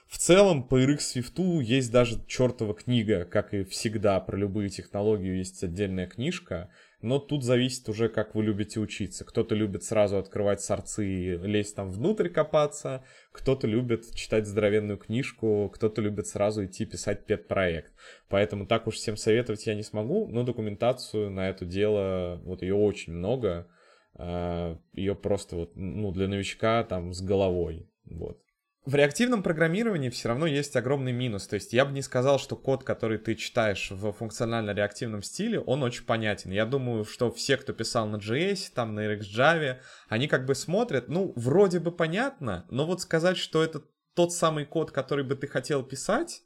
[0.07, 5.37] В целом, по RX Swift есть даже чертова книга, как и всегда, про любые технологии
[5.37, 6.71] есть отдельная книжка,
[7.01, 9.23] но тут зависит уже, как вы любите учиться.
[9.23, 15.71] Кто-то любит сразу открывать сорцы и лезть там внутрь копаться, кто-то любит читать здоровенную книжку,
[15.73, 17.93] кто-то любит сразу идти писать педпроект.
[18.27, 22.75] Поэтому так уж всем советовать я не смогу, но документацию на это дело, вот ее
[22.75, 23.67] очень много,
[24.15, 28.41] а, ее просто вот, ну, для новичка там с головой, вот
[28.85, 31.47] в реактивном программировании все равно есть огромный минус.
[31.47, 35.83] То есть я бы не сказал, что код, который ты читаешь в функционально-реактивном стиле, он
[35.83, 36.51] очень понятен.
[36.51, 41.09] Я думаю, что все, кто писал на JS, там на RxJava, они как бы смотрят,
[41.09, 45.47] ну, вроде бы понятно, но вот сказать, что это тот самый код, который бы ты
[45.47, 46.43] хотел писать,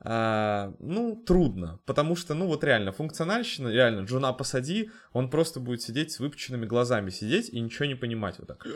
[0.00, 5.82] а, ну, трудно, потому что, ну, вот реально, функциональщина, реально, Джуна посади, он просто будет
[5.82, 8.66] сидеть с выпученными глазами, сидеть и ничего не понимать, вот так,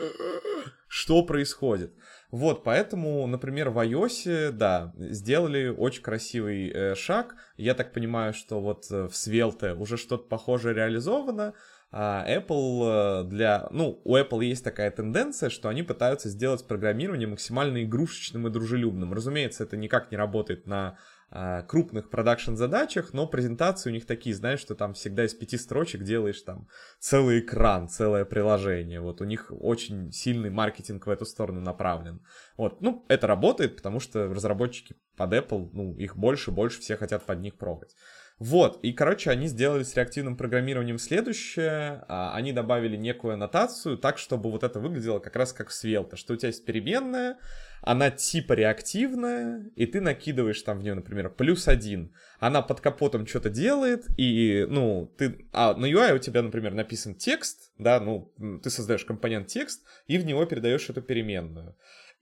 [0.87, 1.93] что происходит.
[2.31, 7.35] Вот, поэтому, например, в iOS, да, сделали очень красивый э, шаг.
[7.57, 11.53] Я так понимаю, что вот э, в Svelte уже что-то похожее реализовано,
[11.93, 13.67] Apple э, для...
[13.71, 19.13] Ну, у Apple есть такая тенденция, что они пытаются сделать программирование максимально игрушечным и дружелюбным.
[19.13, 20.97] Разумеется, это никак не работает на
[21.33, 26.03] а, крупных продакшн-задачах, но презентации у них такие, знаешь, что там всегда из пяти строчек
[26.03, 26.67] делаешь там
[26.99, 28.99] целый экран, целое приложение.
[28.99, 32.21] Вот у них очень сильный маркетинг в эту сторону направлен.
[32.57, 37.25] Вот, ну, это работает, потому что разработчики под Apple, ну, их больше, больше все хотят
[37.25, 37.95] под них прогать.
[38.41, 42.03] Вот, и, короче, они сделали с реактивным программированием следующее.
[42.07, 46.15] А, они добавили некую аннотацию так, чтобы вот это выглядело как раз как в Svelte,
[46.15, 47.37] что у тебя есть переменная,
[47.83, 52.15] она типа реактивная, и ты накидываешь там в нее, например, плюс один.
[52.39, 55.47] Она под капотом что-то делает, и, ну, ты...
[55.53, 58.33] А на UI у тебя, например, написан текст, да, ну,
[58.63, 61.75] ты создаешь компонент текст, и в него передаешь эту переменную.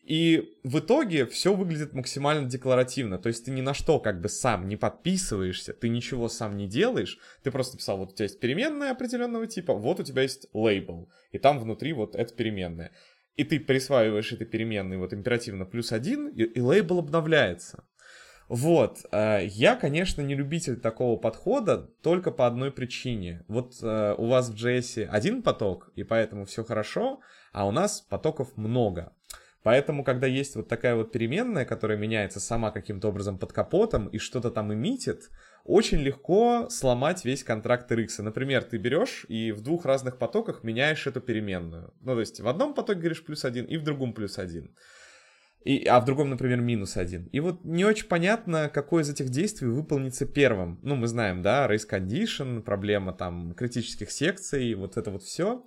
[0.09, 3.19] И в итоге все выглядит максимально декларативно.
[3.19, 6.67] То есть ты ни на что как бы сам не подписываешься, ты ничего сам не
[6.67, 7.19] делаешь.
[7.43, 11.11] Ты просто писал, вот у тебя есть переменная определенного типа, вот у тебя есть лейбл.
[11.31, 12.91] И там внутри вот это переменная.
[13.35, 17.83] И ты присваиваешь этой переменной вот императивно плюс один, и, и лейбл обновляется.
[18.47, 23.45] Вот, э, я, конечно, не любитель такого подхода только по одной причине.
[23.47, 27.19] Вот э, у вас в JS один поток, и поэтому все хорошо,
[27.53, 29.13] а у нас потоков много.
[29.69, 34.17] Поэтому, когда есть вот такая вот переменная, которая меняется сама каким-то образом под капотом и
[34.17, 35.29] что-то там эмитит,
[35.63, 38.23] очень легко сломать весь контракт RX.
[38.23, 41.93] Например, ты берешь и в двух разных потоках меняешь эту переменную.
[42.01, 44.75] Ну, то есть в одном потоке говоришь плюс один, и в другом плюс один.
[45.63, 47.25] И, а в другом, например, минус один.
[47.25, 50.79] И вот не очень понятно, какое из этих действий выполнится первым.
[50.81, 55.63] Ну, мы знаем, да, race condition, проблема там критических секций, вот это вот все.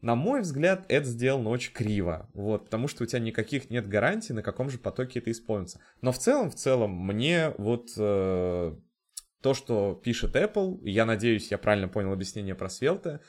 [0.00, 4.34] На мой взгляд, это сделано очень криво, вот, потому что у тебя никаких нет гарантий,
[4.34, 5.80] на каком же потоке это исполнится.
[6.02, 8.76] Но в целом, в целом, мне вот э,
[9.40, 13.20] то, что пишет Apple, я надеюсь, я правильно понял объяснение про Svelte,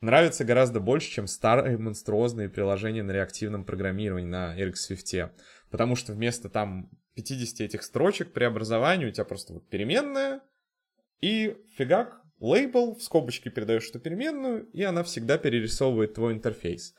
[0.00, 5.30] нравится гораздо больше, чем старые монструозные приложения на реактивном программировании на RX Swift.
[5.70, 10.40] Потому что вместо там 50 этих строчек преобразования у тебя просто вот переменная,
[11.20, 16.94] и фигак, лейбл, в скобочке передаешь эту переменную, и она всегда перерисовывает твой интерфейс.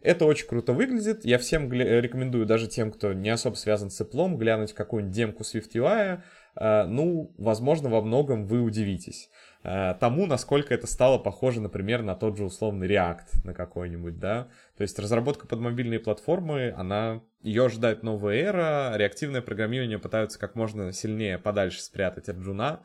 [0.00, 1.24] Это очень круто выглядит.
[1.24, 6.20] Я всем рекомендую, даже тем, кто не особо связан с Apple, глянуть какую-нибудь демку SwiftUI.
[6.54, 9.30] А, ну, возможно, во многом вы удивитесь
[9.62, 14.48] а, тому, насколько это стало похоже, например, на тот же условный React на какой-нибудь, да.
[14.76, 20.54] То есть разработка под мобильные платформы, она, ее ожидает новая эра, реактивное программирование пытаются как
[20.54, 22.82] можно сильнее подальше спрятать от джуна.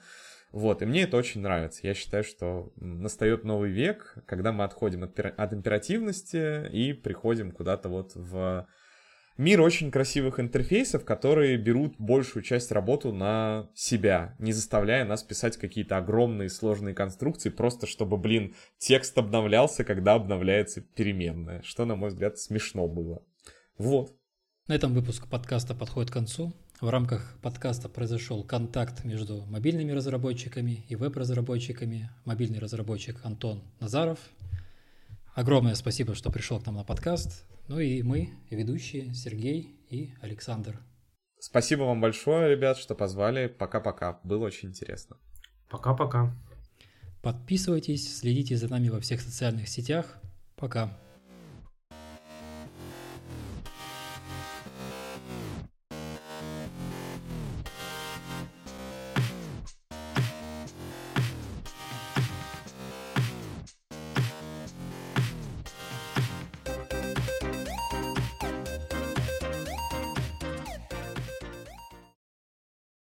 [0.54, 1.82] Вот, и мне это очень нравится.
[1.82, 7.90] Я считаю, что настает новый век, когда мы отходим от, от императивности и приходим куда-то
[7.90, 8.68] вот в
[9.36, 15.58] мир очень красивых интерфейсов, которые берут большую часть работы на себя, не заставляя нас писать
[15.58, 22.10] какие-то огромные сложные конструкции, просто чтобы, блин, текст обновлялся, когда обновляется переменная, что, на мой
[22.10, 23.24] взгляд, смешно было.
[23.80, 24.16] Вот.
[24.68, 26.54] На этом выпуск подкаста подходит к концу.
[26.82, 32.10] В рамках подкаста произошел контакт между мобильными разработчиками и веб-разработчиками.
[32.26, 34.20] Мобильный разработчик Антон Назаров.
[35.34, 37.46] Огромное спасибо, что пришел к нам на подкаст.
[37.68, 40.80] Ну и мы, ведущие Сергей и Александр.
[41.40, 43.48] Спасибо вам большое, ребят, что позвали.
[43.48, 44.20] Пока-пока.
[44.24, 45.18] Было очень интересно.
[45.70, 46.36] Пока-пока.
[47.22, 50.18] Подписывайтесь, следите за нами во всех социальных сетях.
[50.56, 50.98] Пока.